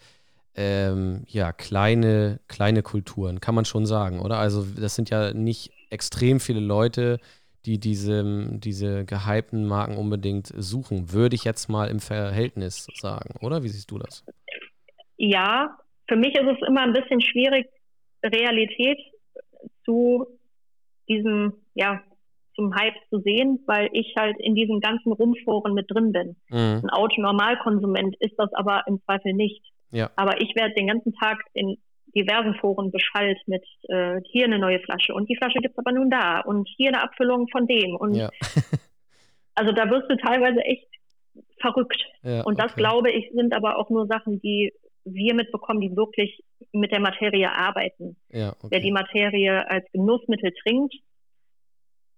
ähm, 0.55 1.23
ja, 1.27 1.53
kleine, 1.53 2.39
kleine 2.47 2.84
Kulturen, 2.84 3.39
kann 3.39 3.55
man 3.55 3.65
schon 3.65 3.86
sagen, 3.86 4.19
oder? 4.19 4.38
Also 4.38 4.65
das 4.65 4.95
sind 4.95 5.10
ja 5.10 5.34
nicht 5.34 5.71
extrem 5.89 6.39
viele 6.39 6.60
Leute, 6.60 7.19
die 7.65 7.79
diese, 7.79 8.23
diese 8.51 9.05
gehypten 9.05 9.65
Marken 9.65 9.97
unbedingt 9.97 10.47
suchen, 10.55 11.12
würde 11.12 11.36
ich 11.36 11.43
jetzt 11.43 11.69
mal 11.69 11.89
im 11.89 11.99
Verhältnis 11.99 12.88
sagen, 12.95 13.36
oder? 13.41 13.63
Wie 13.63 13.69
siehst 13.69 13.91
du 13.91 13.99
das? 13.99 14.25
Ja, 15.17 15.77
für 16.08 16.15
mich 16.15 16.34
ist 16.36 16.47
es 16.47 16.67
immer 16.67 16.82
ein 16.82 16.93
bisschen 16.93 17.21
schwierig, 17.21 17.67
Realität 18.23 18.99
zu 19.86 20.27
diesem, 21.08 21.53
ja, 21.73 22.01
zum 22.55 22.75
Hype 22.75 22.95
zu 23.10 23.19
sehen, 23.21 23.63
weil 23.67 23.89
ich 23.93 24.13
halt 24.17 24.36
in 24.39 24.53
diesen 24.53 24.82
ganzen 24.82 25.13
Rumforen 25.13 25.73
mit 25.73 25.89
drin 25.89 26.12
bin. 26.12 26.36
Mhm. 26.49 26.82
Ein 26.84 26.89
Autonormalkonsument 26.89 28.15
ist 28.19 28.36
das 28.38 28.53
aber 28.53 28.84
im 28.88 29.01
Zweifel 29.05 29.34
nicht. 29.34 29.63
Ja. 29.91 30.12
Aber 30.17 30.41
ich 30.41 30.55
werde 30.55 30.73
den 30.75 30.88
ganzen 30.88 31.13
Tag 31.15 31.39
in 31.53 31.77
diversen 32.15 32.55
Foren 32.55 32.91
beschallt 32.91 33.39
mit 33.47 33.63
äh, 33.88 34.19
hier 34.32 34.45
eine 34.45 34.60
neue 34.60 34.79
Flasche 34.79 35.13
und 35.13 35.29
die 35.29 35.38
Flasche 35.38 35.60
gibt 35.60 35.77
es 35.77 35.77
aber 35.77 35.91
nun 35.91 36.10
da 36.10 36.39
und 36.39 36.67
hier 36.75 36.89
eine 36.89 37.03
Abfüllung 37.03 37.47
von 37.49 37.67
dem. 37.67 37.95
Und 37.95 38.15
ja. 38.15 38.29
also 39.55 39.71
da 39.71 39.89
wirst 39.89 40.10
du 40.10 40.17
teilweise 40.17 40.60
echt 40.62 40.88
verrückt. 41.62 42.01
Ja, 42.23 42.41
und 42.43 42.60
das, 42.60 42.71
okay. 42.71 42.82
glaube 42.82 43.12
ich, 43.12 43.32
sind 43.34 43.53
aber 43.53 43.77
auch 43.77 43.89
nur 43.89 44.08
Sachen, 44.08 44.41
die 44.41 44.73
wir 45.13 45.34
mitbekommen, 45.34 45.82
die 45.82 45.95
wirklich 45.95 46.43
mit 46.72 46.91
der 46.91 47.00
Materie 47.00 47.52
arbeiten. 47.52 48.17
Ja, 48.30 48.50
okay. 48.50 48.67
Wer 48.69 48.80
die 48.80 48.91
Materie 48.91 49.69
als 49.69 49.86
Genussmittel 49.91 50.52
trinkt, 50.63 50.95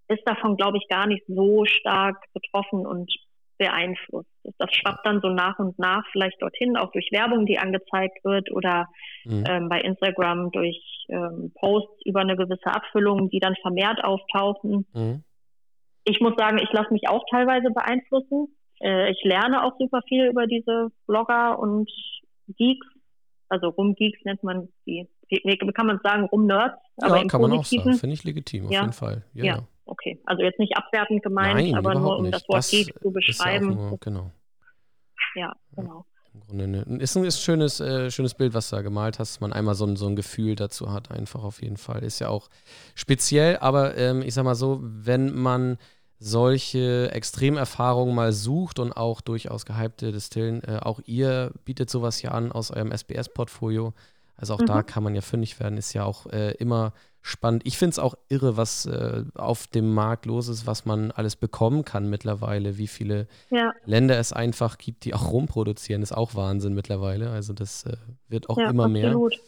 ist 0.07 0.23
davon, 0.25 0.57
glaube 0.57 0.77
ich, 0.77 0.87
gar 0.87 1.07
nicht 1.07 1.23
so 1.27 1.65
stark 1.65 2.17
betroffen 2.33 2.85
und 2.85 3.11
beeinflusst. 3.57 4.27
Das 4.57 4.73
schwappt 4.73 5.05
dann 5.05 5.21
so 5.21 5.29
nach 5.29 5.59
und 5.59 5.77
nach 5.77 6.03
vielleicht 6.11 6.41
dorthin, 6.41 6.77
auch 6.77 6.91
durch 6.91 7.09
Werbung, 7.11 7.45
die 7.45 7.59
angezeigt 7.59 8.23
wird 8.23 8.51
oder 8.51 8.87
mhm. 9.23 9.43
ähm, 9.47 9.69
bei 9.69 9.79
Instagram 9.81 10.51
durch 10.51 11.05
ähm, 11.09 11.51
Posts 11.59 12.05
über 12.05 12.21
eine 12.21 12.35
gewisse 12.35 12.65
Abfüllung, 12.65 13.29
die 13.29 13.39
dann 13.39 13.55
vermehrt 13.61 14.03
auftauchen. 14.03 14.87
Mhm. 14.93 15.23
Ich 16.05 16.19
muss 16.21 16.33
sagen, 16.37 16.57
ich 16.57 16.71
lasse 16.71 16.91
mich 16.91 17.07
auch 17.07 17.23
teilweise 17.29 17.69
beeinflussen. 17.69 18.47
Äh, 18.81 19.11
ich 19.11 19.23
lerne 19.23 19.63
auch 19.63 19.73
super 19.77 20.01
viel 20.07 20.25
über 20.25 20.47
diese 20.47 20.87
Blogger 21.05 21.59
und 21.59 21.91
Geeks. 22.57 22.87
Also 23.49 23.67
Rum-Geeks 23.67 24.23
nennt 24.23 24.43
man 24.43 24.69
die, 24.85 25.07
kann 25.75 25.87
man 25.87 25.99
sagen, 26.03 26.25
Rum-Nerds. 26.25 26.77
Ja, 27.01 27.23
kann 27.25 27.41
man 27.41 27.51
auch 27.51 27.65
sagen, 27.65 27.93
finde 27.95 28.13
ich 28.13 28.23
legitim, 28.23 28.65
auf 28.65 28.71
ja. 28.71 28.81
jeden 28.81 28.93
Fall. 28.93 29.23
ja. 29.33 29.45
ja 29.45 29.67
okay. 29.91 30.19
Also 30.25 30.41
jetzt 30.41 30.57
nicht 30.57 30.75
abwertend 30.75 31.21
gemeint, 31.21 31.55
Nein, 31.55 31.75
aber 31.75 31.93
nur 31.93 32.17
um 32.17 32.23
nicht. 32.23 32.33
das 32.33 32.47
Wort 32.47 32.59
das 32.59 32.71
Geek 32.71 32.93
zu 33.01 33.11
beschreiben. 33.11 33.71
Ja, 33.71 33.75
nur, 33.75 33.97
genau. 33.99 34.31
ja, 35.35 35.53
genau. 35.75 36.05
Im 36.33 36.39
Grunde 36.39 36.67
ne, 36.67 36.81
ist 36.99 37.17
ein, 37.17 37.25
ist 37.25 37.37
ein 37.37 37.41
schönes, 37.41 37.81
äh, 37.81 38.09
schönes 38.09 38.33
Bild, 38.33 38.53
was 38.53 38.69
du 38.69 38.77
da 38.77 38.81
gemalt 38.81 39.19
hast, 39.19 39.35
dass 39.35 39.41
man 39.41 39.51
einmal 39.51 39.75
so 39.75 39.85
ein, 39.85 39.97
so 39.97 40.07
ein 40.07 40.15
Gefühl 40.15 40.55
dazu 40.55 40.91
hat, 40.91 41.11
einfach 41.11 41.43
auf 41.43 41.61
jeden 41.61 41.75
Fall. 41.75 42.03
Ist 42.03 42.19
ja 42.19 42.29
auch 42.29 42.49
speziell, 42.95 43.57
aber 43.57 43.97
ähm, 43.97 44.21
ich 44.21 44.33
sag 44.33 44.45
mal 44.45 44.55
so, 44.55 44.79
wenn 44.81 45.35
man 45.35 45.77
solche 46.23 47.09
Extremerfahrungen 47.11 48.13
mal 48.13 48.31
sucht 48.31 48.77
und 48.77 48.93
auch 48.93 49.21
durchaus 49.21 49.65
gehypte 49.65 50.11
Distillen, 50.11 50.63
äh, 50.63 50.79
auch 50.79 50.99
ihr 51.05 51.51
bietet 51.65 51.89
sowas 51.89 52.21
ja 52.21 52.29
an 52.31 52.51
aus 52.51 52.69
eurem 52.69 52.91
SBS-Portfolio. 52.91 53.93
Also 54.37 54.53
auch 54.53 54.61
mhm. 54.61 54.67
da 54.67 54.83
kann 54.83 55.01
man 55.01 55.15
ja 55.15 55.21
fündig 55.21 55.59
werden, 55.59 55.77
ist 55.77 55.93
ja 55.93 56.03
auch 56.03 56.27
äh, 56.27 56.51
immer 56.51 56.93
spannend. 57.23 57.63
Ich 57.65 57.79
finde 57.79 57.93
es 57.93 57.99
auch 57.99 58.13
irre, 58.29 58.55
was 58.55 58.85
äh, 58.85 59.23
auf 59.33 59.65
dem 59.65 59.95
Markt 59.95 60.27
los 60.27 60.47
ist, 60.47 60.67
was 60.67 60.85
man 60.85 61.09
alles 61.09 61.35
bekommen 61.35 61.85
kann 61.85 62.07
mittlerweile, 62.07 62.77
wie 62.77 62.87
viele 62.87 63.27
ja. 63.49 63.73
Länder 63.85 64.19
es 64.19 64.31
einfach 64.31 64.77
gibt, 64.77 65.05
die 65.05 65.15
auch 65.15 65.31
rumproduzieren, 65.31 66.03
ist 66.03 66.11
auch 66.11 66.35
Wahnsinn 66.35 66.75
mittlerweile. 66.75 67.31
Also 67.31 67.53
das 67.53 67.83
äh, 67.85 67.97
wird 68.27 68.47
auch 68.47 68.59
ja, 68.59 68.69
immer 68.69 68.85
absolut. 68.85 69.31
mehr. 69.31 69.39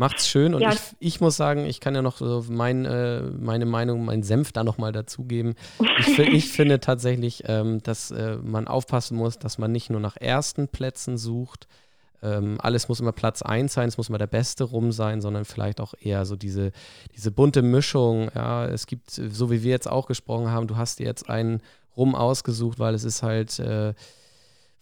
Macht's 0.00 0.26
schön 0.26 0.54
und 0.54 0.62
ja. 0.62 0.72
ich, 0.72 0.80
ich, 0.98 1.20
muss 1.20 1.36
sagen, 1.36 1.66
ich 1.66 1.78
kann 1.78 1.94
ja 1.94 2.00
noch 2.00 2.16
so 2.16 2.42
mein, 2.48 2.86
äh, 2.86 3.20
meine 3.20 3.66
Meinung, 3.66 4.06
meinen 4.06 4.22
Senf 4.22 4.50
da 4.50 4.64
nochmal 4.64 4.92
dazugeben. 4.92 5.56
Ich, 5.98 6.18
ich 6.18 6.48
finde 6.50 6.80
tatsächlich, 6.80 7.42
ähm, 7.46 7.82
dass 7.82 8.10
äh, 8.10 8.38
man 8.42 8.66
aufpassen 8.66 9.18
muss, 9.18 9.38
dass 9.38 9.58
man 9.58 9.72
nicht 9.72 9.90
nur 9.90 10.00
nach 10.00 10.16
ersten 10.16 10.68
Plätzen 10.68 11.18
sucht, 11.18 11.68
ähm, 12.22 12.56
alles 12.62 12.88
muss 12.88 13.00
immer 13.00 13.12
Platz 13.12 13.42
1 13.42 13.74
sein, 13.74 13.88
es 13.88 13.98
muss 13.98 14.08
immer 14.08 14.16
der 14.16 14.26
Beste 14.26 14.64
rum 14.64 14.90
sein, 14.90 15.20
sondern 15.20 15.44
vielleicht 15.44 15.82
auch 15.82 15.92
eher 16.00 16.24
so 16.24 16.34
diese, 16.34 16.72
diese 17.14 17.30
bunte 17.30 17.60
Mischung. 17.60 18.30
Ja, 18.34 18.64
es 18.64 18.86
gibt, 18.86 19.10
so 19.10 19.50
wie 19.50 19.62
wir 19.62 19.70
jetzt 19.70 19.90
auch 19.90 20.06
gesprochen 20.06 20.50
haben, 20.50 20.66
du 20.66 20.78
hast 20.78 20.98
dir 20.98 21.06
jetzt 21.06 21.28
einen 21.28 21.60
Rum 21.94 22.14
ausgesucht, 22.14 22.78
weil 22.78 22.94
es 22.94 23.04
ist 23.04 23.22
halt 23.22 23.58
äh, 23.58 23.92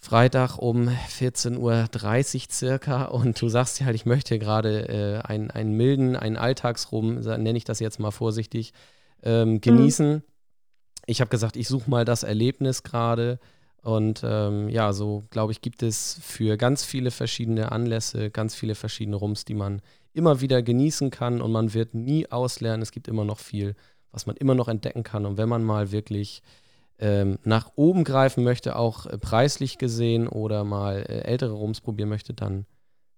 Freitag 0.00 0.58
um 0.58 0.88
14.30 0.88 1.58
Uhr 1.58 2.52
circa 2.52 3.04
und 3.06 3.40
du 3.40 3.48
sagst 3.48 3.80
dir 3.80 3.86
halt, 3.86 3.96
ich 3.96 4.06
möchte 4.06 4.38
gerade 4.38 4.88
äh, 4.88 5.26
einen, 5.26 5.50
einen 5.50 5.72
milden, 5.72 6.16
einen 6.16 6.36
Alltagsrum, 6.36 7.16
nenne 7.20 7.56
ich 7.56 7.64
das 7.64 7.80
jetzt 7.80 7.98
mal 7.98 8.12
vorsichtig, 8.12 8.72
ähm, 9.22 9.60
genießen. 9.60 10.14
Mhm. 10.14 10.22
Ich 11.06 11.20
habe 11.20 11.30
gesagt, 11.30 11.56
ich 11.56 11.66
suche 11.66 11.90
mal 11.90 12.04
das 12.04 12.22
Erlebnis 12.22 12.84
gerade 12.84 13.40
und 13.82 14.22
ähm, 14.24 14.68
ja, 14.68 14.92
so 14.92 15.24
glaube 15.30 15.52
ich, 15.52 15.60
gibt 15.62 15.82
es 15.82 16.20
für 16.22 16.56
ganz 16.56 16.84
viele 16.84 17.10
verschiedene 17.10 17.72
Anlässe, 17.72 18.30
ganz 18.30 18.54
viele 18.54 18.74
verschiedene 18.74 19.16
Rums, 19.16 19.44
die 19.44 19.54
man 19.54 19.82
immer 20.12 20.40
wieder 20.40 20.62
genießen 20.62 21.10
kann 21.10 21.40
und 21.40 21.52
man 21.52 21.74
wird 21.74 21.94
nie 21.94 22.30
auslernen. 22.30 22.82
Es 22.82 22.92
gibt 22.92 23.08
immer 23.08 23.24
noch 23.24 23.38
viel, 23.38 23.74
was 24.12 24.26
man 24.26 24.36
immer 24.36 24.54
noch 24.54 24.68
entdecken 24.68 25.02
kann. 25.02 25.26
Und 25.26 25.38
wenn 25.38 25.48
man 25.48 25.64
mal 25.64 25.92
wirklich 25.92 26.42
ähm, 27.00 27.38
nach 27.44 27.72
oben 27.76 28.04
greifen 28.04 28.44
möchte, 28.44 28.76
auch 28.76 29.06
äh, 29.06 29.18
preislich 29.18 29.78
gesehen 29.78 30.28
oder 30.28 30.64
mal 30.64 31.04
äh, 31.08 31.20
ältere 31.22 31.52
Rums 31.52 31.80
probieren 31.80 32.08
möchte, 32.08 32.34
dann 32.34 32.66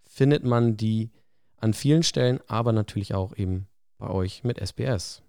findet 0.08 0.44
man 0.44 0.76
die 0.76 1.10
an 1.56 1.74
vielen 1.74 2.02
Stellen, 2.02 2.40
aber 2.46 2.72
natürlich 2.72 3.14
auch 3.14 3.36
eben 3.36 3.66
bei 3.98 4.10
euch 4.10 4.44
mit 4.44 4.58
SBS. 4.58 5.22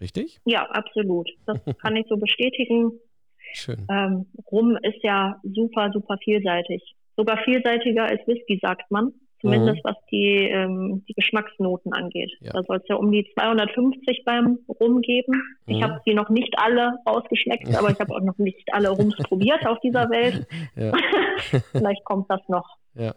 Richtig? 0.00 0.40
Ja, 0.44 0.68
absolut. 0.70 1.28
Das 1.46 1.58
kann 1.82 1.96
ich 1.96 2.06
so 2.08 2.16
bestätigen. 2.16 2.92
Schön. 3.52 3.86
Ähm, 3.90 4.26
Rum 4.50 4.76
ist 4.82 5.02
ja 5.02 5.40
super, 5.42 5.90
super 5.92 6.16
vielseitig. 6.22 6.94
Sogar 7.16 7.38
vielseitiger 7.44 8.04
als 8.04 8.26
Whisky, 8.26 8.58
sagt 8.62 8.90
man. 8.90 9.12
Zumindest 9.40 9.84
mhm. 9.84 9.88
was 9.88 9.96
die, 10.10 10.48
ähm, 10.50 11.04
die 11.08 11.14
Geschmacksnoten 11.14 11.92
angeht. 11.92 12.30
Ja. 12.40 12.52
Da 12.52 12.62
soll 12.64 12.76
es 12.76 12.88
ja 12.88 12.96
um 12.96 13.10
die 13.10 13.26
250 13.34 14.22
beim 14.24 14.58
Rum 14.80 15.00
geben. 15.00 15.42
Mhm. 15.66 15.74
Ich 15.74 15.82
habe 15.82 16.00
sie 16.04 16.14
noch 16.14 16.28
nicht 16.28 16.54
alle 16.58 16.98
ausgeschmeckt, 17.04 17.74
aber 17.76 17.90
ich 17.90 18.00
habe 18.00 18.14
auch 18.14 18.20
noch 18.20 18.38
nicht 18.38 18.72
alle 18.72 18.90
Rums 18.90 19.16
probiert 19.16 19.66
auf 19.66 19.80
dieser 19.80 20.10
Welt. 20.10 20.46
Vielleicht 21.72 22.04
kommt 22.04 22.30
das 22.30 22.40
noch. 22.48 22.76
Ja. 22.94 23.14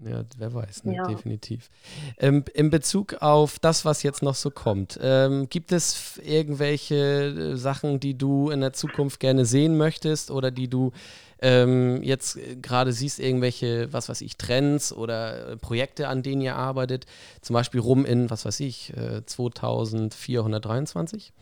Ja, 0.00 0.22
wer 0.36 0.54
weiß, 0.54 0.84
ne? 0.84 0.94
ja. 0.94 1.02
definitiv. 1.08 1.70
Ähm, 2.18 2.44
in 2.54 2.70
Bezug 2.70 3.14
auf 3.20 3.58
das, 3.58 3.84
was 3.84 4.04
jetzt 4.04 4.22
noch 4.22 4.36
so 4.36 4.50
kommt, 4.50 4.96
ähm, 5.02 5.48
gibt 5.48 5.72
es 5.72 6.18
irgendwelche 6.18 6.94
äh, 6.94 7.56
Sachen, 7.56 7.98
die 7.98 8.16
du 8.16 8.50
in 8.50 8.60
der 8.60 8.72
Zukunft 8.72 9.18
gerne 9.18 9.44
sehen 9.44 9.76
möchtest 9.76 10.30
oder 10.30 10.52
die 10.52 10.68
du 10.68 10.92
ähm, 11.40 12.02
jetzt 12.02 12.36
äh, 12.36 12.56
gerade 12.56 12.92
siehst, 12.92 13.20
irgendwelche, 13.20 13.92
was 13.92 14.08
weiß 14.08 14.20
ich, 14.20 14.36
Trends 14.36 14.92
oder 14.92 15.50
äh, 15.50 15.56
Projekte, 15.56 16.08
an 16.08 16.22
denen 16.22 16.42
ihr 16.42 16.56
arbeitet, 16.56 17.06
zum 17.40 17.54
Beispiel 17.54 17.80
rum 17.80 18.04
in, 18.04 18.30
was 18.30 18.44
weiß 18.44 18.60
ich, 18.60 18.92
äh, 18.96 19.24
2423? 19.24 21.32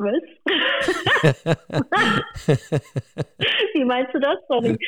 Was? 0.00 0.22
Wie 3.74 3.84
meinst 3.84 4.14
du 4.14 4.18
das? 4.18 4.38
Sorry. 4.48 4.78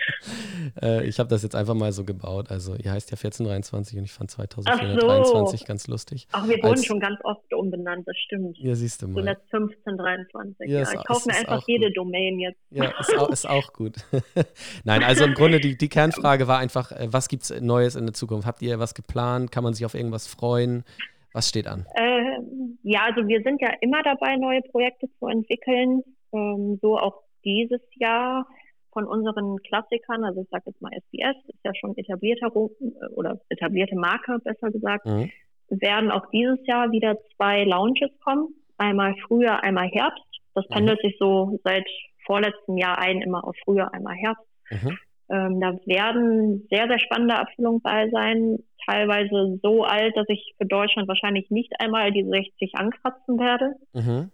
Äh, 0.80 1.06
ich 1.06 1.18
habe 1.18 1.28
das 1.28 1.42
jetzt 1.42 1.54
einfach 1.54 1.74
mal 1.74 1.92
so 1.92 2.04
gebaut. 2.04 2.50
Also, 2.50 2.74
ihr 2.76 2.90
heißt 2.90 3.10
ja 3.10 3.16
1423 3.16 3.98
und 3.98 4.04
ich 4.04 4.12
fand 4.12 4.30
2423 4.30 5.60
so. 5.60 5.66
ganz 5.66 5.86
lustig. 5.86 6.28
Ach, 6.32 6.48
wir 6.48 6.56
wurden 6.56 6.68
Als, 6.68 6.86
schon 6.86 6.98
ganz 6.98 7.20
oft 7.24 7.52
umbenannt, 7.52 8.08
das 8.08 8.16
stimmt. 8.24 8.56
Ja, 8.58 8.74
siehst 8.74 9.02
du 9.02 9.08
mal. 9.08 9.22
So 9.22 9.28
jetzt 9.28 9.52
1523. 9.52 10.70
Ja, 10.70 10.80
ja. 10.80 10.88
Ich 10.94 11.04
kaufe 11.04 11.28
mir 11.28 11.36
einfach 11.36 11.62
jede 11.66 11.88
gut. 11.88 11.98
Domain 11.98 12.38
jetzt. 12.38 12.60
Ja, 12.70 12.90
ist 12.98 13.18
auch, 13.18 13.28
ist 13.28 13.46
auch 13.46 13.74
gut. 13.74 13.96
Nein, 14.84 15.02
also 15.02 15.24
im 15.24 15.34
Grunde 15.34 15.60
die, 15.60 15.76
die 15.76 15.88
Kernfrage 15.90 16.48
war 16.48 16.58
einfach, 16.58 16.90
äh, 16.92 17.08
was 17.10 17.28
gibt 17.28 17.42
es 17.42 17.60
Neues 17.60 17.96
in 17.96 18.06
der 18.06 18.14
Zukunft? 18.14 18.46
Habt 18.46 18.62
ihr 18.62 18.78
was 18.78 18.94
geplant? 18.94 19.52
Kann 19.52 19.62
man 19.62 19.74
sich 19.74 19.84
auf 19.84 19.92
irgendwas 19.92 20.26
freuen? 20.26 20.84
Was 21.32 21.48
steht 21.48 21.66
an? 21.66 21.86
Äh, 21.94 22.38
ja, 22.82 23.04
also 23.04 23.26
wir 23.26 23.42
sind 23.42 23.60
ja 23.60 23.70
immer 23.80 24.02
dabei, 24.02 24.36
neue 24.36 24.62
Projekte 24.62 25.08
zu 25.18 25.26
entwickeln. 25.26 26.02
Ähm, 26.32 26.78
so 26.82 26.98
auch 26.98 27.22
dieses 27.44 27.80
Jahr 27.94 28.46
von 28.92 29.06
unseren 29.06 29.56
Klassikern, 29.62 30.24
also 30.24 30.42
ich 30.42 30.48
sage 30.50 30.64
jetzt 30.66 30.82
mal 30.82 30.92
SBS, 30.92 31.36
ist 31.48 31.64
ja 31.64 31.74
schon 31.74 31.96
etablierter 31.96 32.48
äh, 32.54 33.14
oder 33.14 33.40
etablierte 33.48 33.96
Marke, 33.96 34.38
besser 34.44 34.70
gesagt, 34.70 35.06
mhm. 35.06 35.30
werden 35.68 36.10
auch 36.10 36.28
dieses 36.30 36.58
Jahr 36.66 36.90
wieder 36.92 37.16
zwei 37.36 37.64
Launches 37.64 38.10
kommen. 38.22 38.54
Einmal 38.76 39.14
Frühjahr, 39.26 39.62
einmal 39.62 39.88
Herbst. 39.88 40.24
Das 40.54 40.66
mhm. 40.68 40.74
pendelt 40.74 41.00
sich 41.00 41.16
so 41.18 41.58
seit 41.64 41.86
vorletztem 42.26 42.76
Jahr 42.76 42.98
ein, 42.98 43.22
immer 43.22 43.46
auf 43.46 43.56
Frühjahr, 43.64 43.92
einmal 43.94 44.14
Herbst. 44.14 44.46
Mhm. 44.70 44.98
Ähm, 45.32 45.60
da 45.60 45.72
werden 45.86 46.68
sehr, 46.70 46.86
sehr 46.88 46.98
spannende 46.98 47.38
Abfüllungen 47.38 47.80
bei 47.80 48.10
sein. 48.10 48.58
Teilweise 48.86 49.58
so 49.62 49.82
alt, 49.82 50.14
dass 50.14 50.28
ich 50.28 50.54
für 50.58 50.66
Deutschland 50.66 51.08
wahrscheinlich 51.08 51.50
nicht 51.50 51.72
einmal 51.80 52.12
die 52.12 52.24
60 52.24 52.74
ankratzen 52.74 53.38
werde. 53.38 53.76
Mhm. 53.94 54.30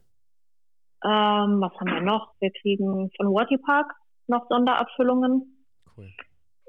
Ähm, 1.05 1.61
was 1.61 1.73
haben 1.79 1.93
wir 1.93 2.01
noch? 2.01 2.33
Wir 2.41 2.51
kriegen 2.51 3.13
von 3.17 3.29
Watty 3.29 3.59
Park 3.59 3.95
noch 4.27 4.49
Sonderabfüllungen. 4.49 5.65
Cool. 5.97 6.11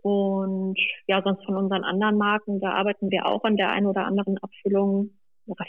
Und 0.03 0.79
ja, 1.07 1.23
sonst 1.23 1.43
von 1.45 1.57
unseren 1.57 1.83
anderen 1.83 2.17
Marken, 2.17 2.59
da 2.59 2.73
arbeiten 2.73 3.09
wir 3.09 3.25
auch 3.25 3.43
an 3.43 3.57
der 3.57 3.71
einen 3.71 3.87
oder 3.87 4.05
anderen 4.05 4.37
Abfüllung. 4.37 5.11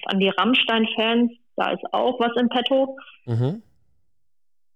An 0.04 0.20
die 0.20 0.28
Rammstein-Fans, 0.28 1.32
da 1.56 1.70
ist 1.70 1.94
auch 1.94 2.20
was 2.20 2.32
im 2.38 2.50
Petto. 2.50 2.98
Mhm. 3.24 3.62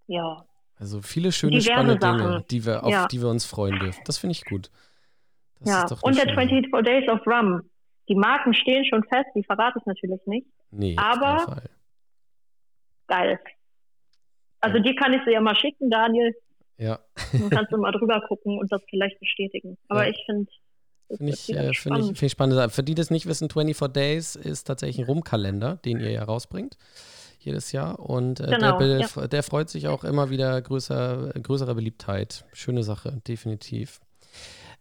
Ja, 0.07 0.47
also 0.79 1.03
viele 1.03 1.33
schöne, 1.33 1.59
Diverse 1.59 1.73
spannende 1.73 2.01
Sachen. 2.01 2.19
Dinge, 2.19 2.45
die 2.51 2.67
wir, 2.67 2.85
auf 2.85 2.91
ja. 2.91 3.07
die 3.07 3.21
wir 3.21 3.29
uns 3.29 3.45
freuen 3.45 3.79
dürfen. 3.79 4.03
Das 4.07 4.19
finde 4.19 4.33
ich 4.33 4.45
gut. 4.45 4.71
Das 5.61 5.91
ja, 5.91 5.97
und 6.03 6.17
der 6.17 6.35
24 6.35 6.71
Days 6.85 7.09
of 7.09 7.27
Rum. 7.27 7.63
Die 8.09 8.15
Marken 8.15 8.53
stehen 8.53 8.85
schon 8.85 9.03
fest, 9.05 9.29
die 9.35 9.43
verrate 9.45 9.79
ich 9.79 9.87
natürlich 9.87 10.21
nicht. 10.27 10.47
Nee, 10.71 10.95
aber 10.99 11.63
geil. 13.07 13.41
Also 14.61 14.77
ja. 14.77 14.83
die 14.83 14.95
kann 14.95 15.15
ich 15.15 15.25
dir 15.25 15.33
ja 15.33 15.41
mal 15.41 15.57
schicken, 15.57 15.89
Daniel. 15.89 16.35
Ja. 16.77 16.99
Dann 17.33 17.49
kannst 17.49 17.73
du 17.73 17.77
mal 17.81 17.93
drüber 17.93 18.21
gucken 18.29 18.59
und 18.59 18.71
das 18.71 18.83
vielleicht 18.91 19.19
bestätigen. 19.21 19.79
Aber 19.89 20.05
ja. 20.05 20.11
ich 20.11 20.23
finde 20.27 20.51
Finde 21.17 21.33
ich, 21.33 21.51
äh, 21.51 21.73
find 21.75 21.99
ich, 21.99 22.05
find 22.07 22.23
ich 22.23 22.33
spannend. 22.33 22.73
Für 22.73 22.83
die, 22.83 22.95
die 22.95 22.95
das 22.95 23.11
nicht 23.11 23.27
wissen, 23.27 23.49
24 23.49 23.93
Days 23.93 24.37
ist 24.37 24.65
tatsächlich 24.65 24.99
ein 24.99 25.05
Rumkalender, 25.05 25.77
den 25.85 26.01
ihr 26.01 26.11
ja 26.11 26.25
rausbringt 26.25 26.77
jedes 27.45 27.73
Jahr. 27.73 27.99
Und 27.99 28.41
äh, 28.41 28.47
genau, 28.47 28.79
der, 28.79 29.01
ja. 29.01 29.27
der, 29.27 29.43
freut 29.43 29.69
sich 29.69 29.89
auch 29.89 30.05
immer 30.05 30.31
wieder 30.31 30.61
größer, 30.61 31.33
größerer 31.41 31.75
Beliebtheit. 31.75 32.45
Schöne 32.53 32.83
Sache, 32.83 33.21
definitiv. 33.27 34.01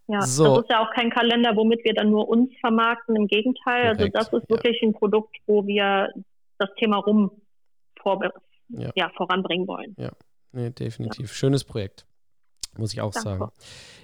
Ja, 0.07 0.21
so. 0.21 0.55
das 0.55 0.63
ist 0.63 0.69
ja 0.69 0.85
auch 0.85 0.91
kein 0.93 1.09
Kalender, 1.09 1.55
womit 1.55 1.83
wir 1.85 1.93
dann 1.93 2.09
nur 2.09 2.27
uns 2.27 2.51
vermarkten. 2.59 3.15
Im 3.15 3.27
Gegenteil, 3.27 3.87
also 3.87 3.99
Korrekt, 3.99 4.15
also 4.17 4.31
das 4.31 4.43
ist 4.43 4.49
wirklich 4.49 4.81
ja. 4.81 4.87
ein 4.87 4.93
Produkt, 4.93 5.37
wo 5.45 5.65
wir 5.65 6.09
das 6.57 6.69
Thema 6.77 6.97
rum 6.97 7.31
vor, 8.01 8.19
ja. 8.69 9.09
voranbringen 9.15 9.67
wollen. 9.67 9.95
Ja, 9.97 10.11
nee, 10.51 10.69
definitiv. 10.71 11.33
Schönes 11.33 11.63
Projekt, 11.63 12.05
muss 12.77 12.93
ich 12.93 13.01
auch 13.01 13.13
Danke. 13.13 13.29
sagen. 13.29 13.51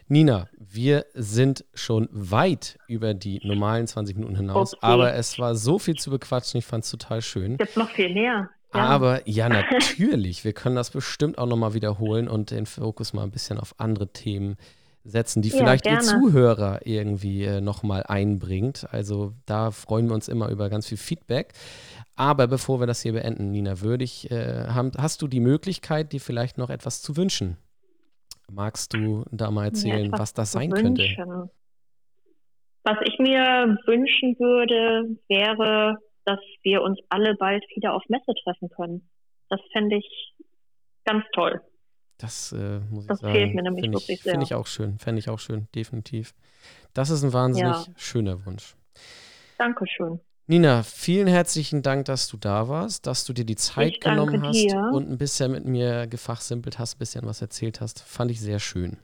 Nina, 0.07 0.47
wir 0.57 1.05
sind 1.13 1.65
schon 1.75 2.09
weit 2.11 2.79
über 2.87 3.13
die 3.13 3.39
normalen 3.43 3.85
20 3.85 4.17
Minuten 4.17 4.35
hinaus, 4.35 4.73
okay. 4.73 4.85
aber 4.85 5.13
es 5.13 5.37
war 5.37 5.53
so 5.55 5.77
viel 5.77 5.95
zu 5.95 6.09
bequatschen, 6.09 6.57
ich 6.57 6.65
fand 6.65 6.83
es 6.83 6.89
total 6.89 7.21
schön. 7.21 7.57
Jetzt 7.59 7.77
noch 7.77 7.91
viel 7.91 8.13
mehr. 8.13 8.49
Ja. 8.73 8.79
Aber 8.81 9.27
ja, 9.27 9.49
natürlich, 9.49 10.43
wir 10.43 10.53
können 10.53 10.75
das 10.75 10.89
bestimmt 10.91 11.37
auch 11.37 11.45
nochmal 11.45 11.73
wiederholen 11.73 12.27
und 12.27 12.51
den 12.51 12.65
Fokus 12.65 13.13
mal 13.13 13.23
ein 13.23 13.31
bisschen 13.31 13.59
auf 13.59 13.75
andere 13.77 14.07
Themen 14.07 14.57
setzen, 15.03 15.41
die 15.41 15.49
ja, 15.49 15.57
vielleicht 15.57 15.83
gerne. 15.83 15.99
ihr 15.99 16.01
Zuhörer 16.01 16.85
irgendwie 16.85 17.43
äh, 17.43 17.61
nochmal 17.61 18.03
einbringt. 18.03 18.87
Also 18.91 19.33
da 19.45 19.71
freuen 19.71 20.07
wir 20.07 20.15
uns 20.15 20.27
immer 20.27 20.49
über 20.49 20.69
ganz 20.69 20.87
viel 20.87 20.97
Feedback. 20.97 21.53
Aber 22.15 22.47
bevor 22.47 22.79
wir 22.79 22.87
das 22.87 23.01
hier 23.01 23.13
beenden, 23.13 23.51
Nina, 23.51 23.81
würde 23.81 24.03
ich, 24.03 24.29
äh, 24.29 24.67
haben, 24.67 24.91
hast 24.97 25.21
du 25.21 25.27
die 25.27 25.39
Möglichkeit, 25.39 26.11
dir 26.11 26.19
vielleicht 26.19 26.57
noch 26.57 26.69
etwas 26.69 27.01
zu 27.01 27.15
wünschen? 27.15 27.57
Magst 28.51 28.93
du 28.93 29.25
da 29.31 29.51
mal 29.51 29.65
erzählen, 29.65 30.11
was 30.11 30.33
das 30.33 30.51
sein 30.51 30.71
wünschen. 30.71 30.95
könnte? 30.95 31.51
Was 32.83 32.97
ich 33.03 33.19
mir 33.19 33.77
wünschen 33.85 34.37
würde, 34.39 35.17
wäre, 35.27 35.97
dass 36.25 36.39
wir 36.63 36.81
uns 36.81 36.99
alle 37.09 37.35
bald 37.35 37.63
wieder 37.75 37.93
auf 37.93 38.03
Messe 38.07 38.33
treffen 38.43 38.69
können. 38.69 39.09
Das 39.49 39.59
fände 39.71 39.97
ich 39.97 40.35
ganz 41.05 41.25
toll. 41.33 41.61
Das 42.17 42.51
äh, 42.51 42.79
muss 42.89 43.07
das 43.07 43.17
ich 43.17 43.21
sagen. 43.21 43.33
Das 43.33 43.41
fehlt 43.41 43.55
mir 43.55 43.63
nämlich 43.63 43.83
find 43.83 43.93
wirklich 43.95 44.17
ich, 44.17 44.23
sehr. 44.23 44.33
Finde 44.33 44.45
ich 44.45 44.53
auch 44.53 44.67
schön, 44.67 44.99
fände 44.99 45.19
ich 45.19 45.29
auch 45.29 45.39
schön, 45.39 45.67
definitiv. 45.73 46.33
Das 46.93 47.09
ist 47.09 47.23
ein 47.23 47.33
wahnsinnig 47.33 47.87
ja. 47.87 47.93
schöner 47.95 48.45
Wunsch. 48.45 48.75
Dankeschön. 49.57 50.19
Nina, 50.49 50.81
vielen 50.81 51.27
herzlichen 51.27 51.83
Dank, 51.83 52.05
dass 52.05 52.27
du 52.27 52.35
da 52.35 52.67
warst, 52.67 53.05
dass 53.05 53.23
du 53.23 53.33
dir 53.33 53.45
die 53.45 53.55
Zeit 53.55 54.01
genommen 54.01 54.41
hast 54.41 54.55
dir. 54.55 54.89
und 54.91 55.07
ein 55.07 55.19
bisschen 55.19 55.51
mit 55.51 55.65
mir 55.65 56.07
gefachsimpelt 56.07 56.79
hast, 56.79 56.95
ein 56.95 56.97
bisschen 56.97 57.27
was 57.27 57.39
erzählt 57.43 57.81
hast. 57.81 58.01
Fand 58.01 58.31
ich 58.31 58.41
sehr 58.41 58.57
schön. 58.57 58.97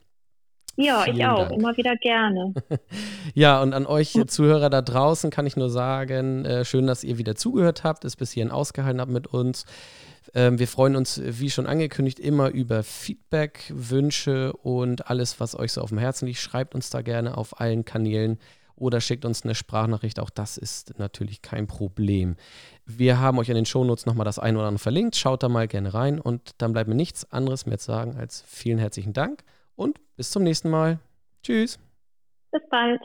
Ja, 0.76 1.02
vielen 1.02 1.18
ich 1.18 1.26
auch, 1.28 1.48
Dank. 1.48 1.52
immer 1.52 1.78
wieder 1.78 1.96
gerne. 1.98 2.52
ja, 3.36 3.62
und 3.62 3.74
an 3.76 3.86
euch 3.86 4.20
Zuhörer 4.26 4.72
da 4.72 4.82
draußen 4.82 5.30
kann 5.30 5.46
ich 5.46 5.56
nur 5.56 5.70
sagen, 5.70 6.46
äh, 6.46 6.66
schön, 6.66 6.88
dass 6.88 7.04
ihr 7.04 7.20
wieder 7.20 7.36
zugehört 7.36 7.84
habt, 7.84 8.06
es 8.06 8.16
bis 8.16 8.32
hierhin 8.32 8.52
ausgehalten 8.52 9.00
habt 9.00 9.12
mit 9.12 9.28
uns. 9.28 9.66
Ähm, 10.34 10.58
wir 10.58 10.68
freuen 10.68 10.96
uns, 10.96 11.22
wie 11.24 11.52
schon 11.52 11.68
angekündigt, 11.68 12.20
immer 12.20 12.50
über 12.50 12.82
Feedback, 12.82 13.72
Wünsche 13.72 14.52
und 14.52 15.12
alles, 15.12 15.40
was 15.40 15.56
euch 15.56 15.74
so 15.74 15.82
auf 15.82 15.90
dem 15.90 16.00
Herzen 16.00 16.26
liegt. 16.26 16.40
Schreibt 16.40 16.74
uns 16.74 16.90
da 16.90 17.04
gerne 17.04 17.38
auf 17.38 17.62
allen 17.62 17.86
Kanälen 17.86 18.40
oder 18.76 19.02
schickt 19.02 19.26
uns 19.26 19.44
eine 19.44 19.56
Sprachnachricht. 19.56 20.20
Auch 20.20 20.30
das 20.30 20.58
ist 20.58 20.98
natürlich 21.00 21.42
kein 21.42 21.68
Problem. 21.68 22.36
Wir 22.86 23.20
haben 23.20 23.40
euch 23.40 23.50
in 23.50 23.56
den 23.56 23.66
Shownotes 23.66 24.06
nochmal 24.06 24.26
das 24.26 24.40
ein 24.40 24.56
oder 24.58 24.68
andere 24.68 24.82
verlinkt. 24.82 25.16
Schaut 25.16 25.44
da 25.44 25.50
mal 25.50 25.68
gerne 25.68 25.94
rein 25.94 26.20
und 26.20 26.52
dann 26.60 26.74
bleibt 26.74 26.90
mir 26.90 26.96
nichts 26.96 27.32
anderes 27.32 27.66
mehr 27.66 27.78
zu 27.78 27.88
sagen 27.88 28.16
als 28.18 28.44
vielen 28.48 28.78
herzlichen 28.78 29.14
Dank 29.14 29.44
und 29.76 30.00
bis 30.16 30.32
zum 30.32 30.44
nächsten 30.44 30.70
Mal. 30.70 31.00
Tschüss. 31.42 31.80
Bis 32.52 32.62
bald. 32.70 33.02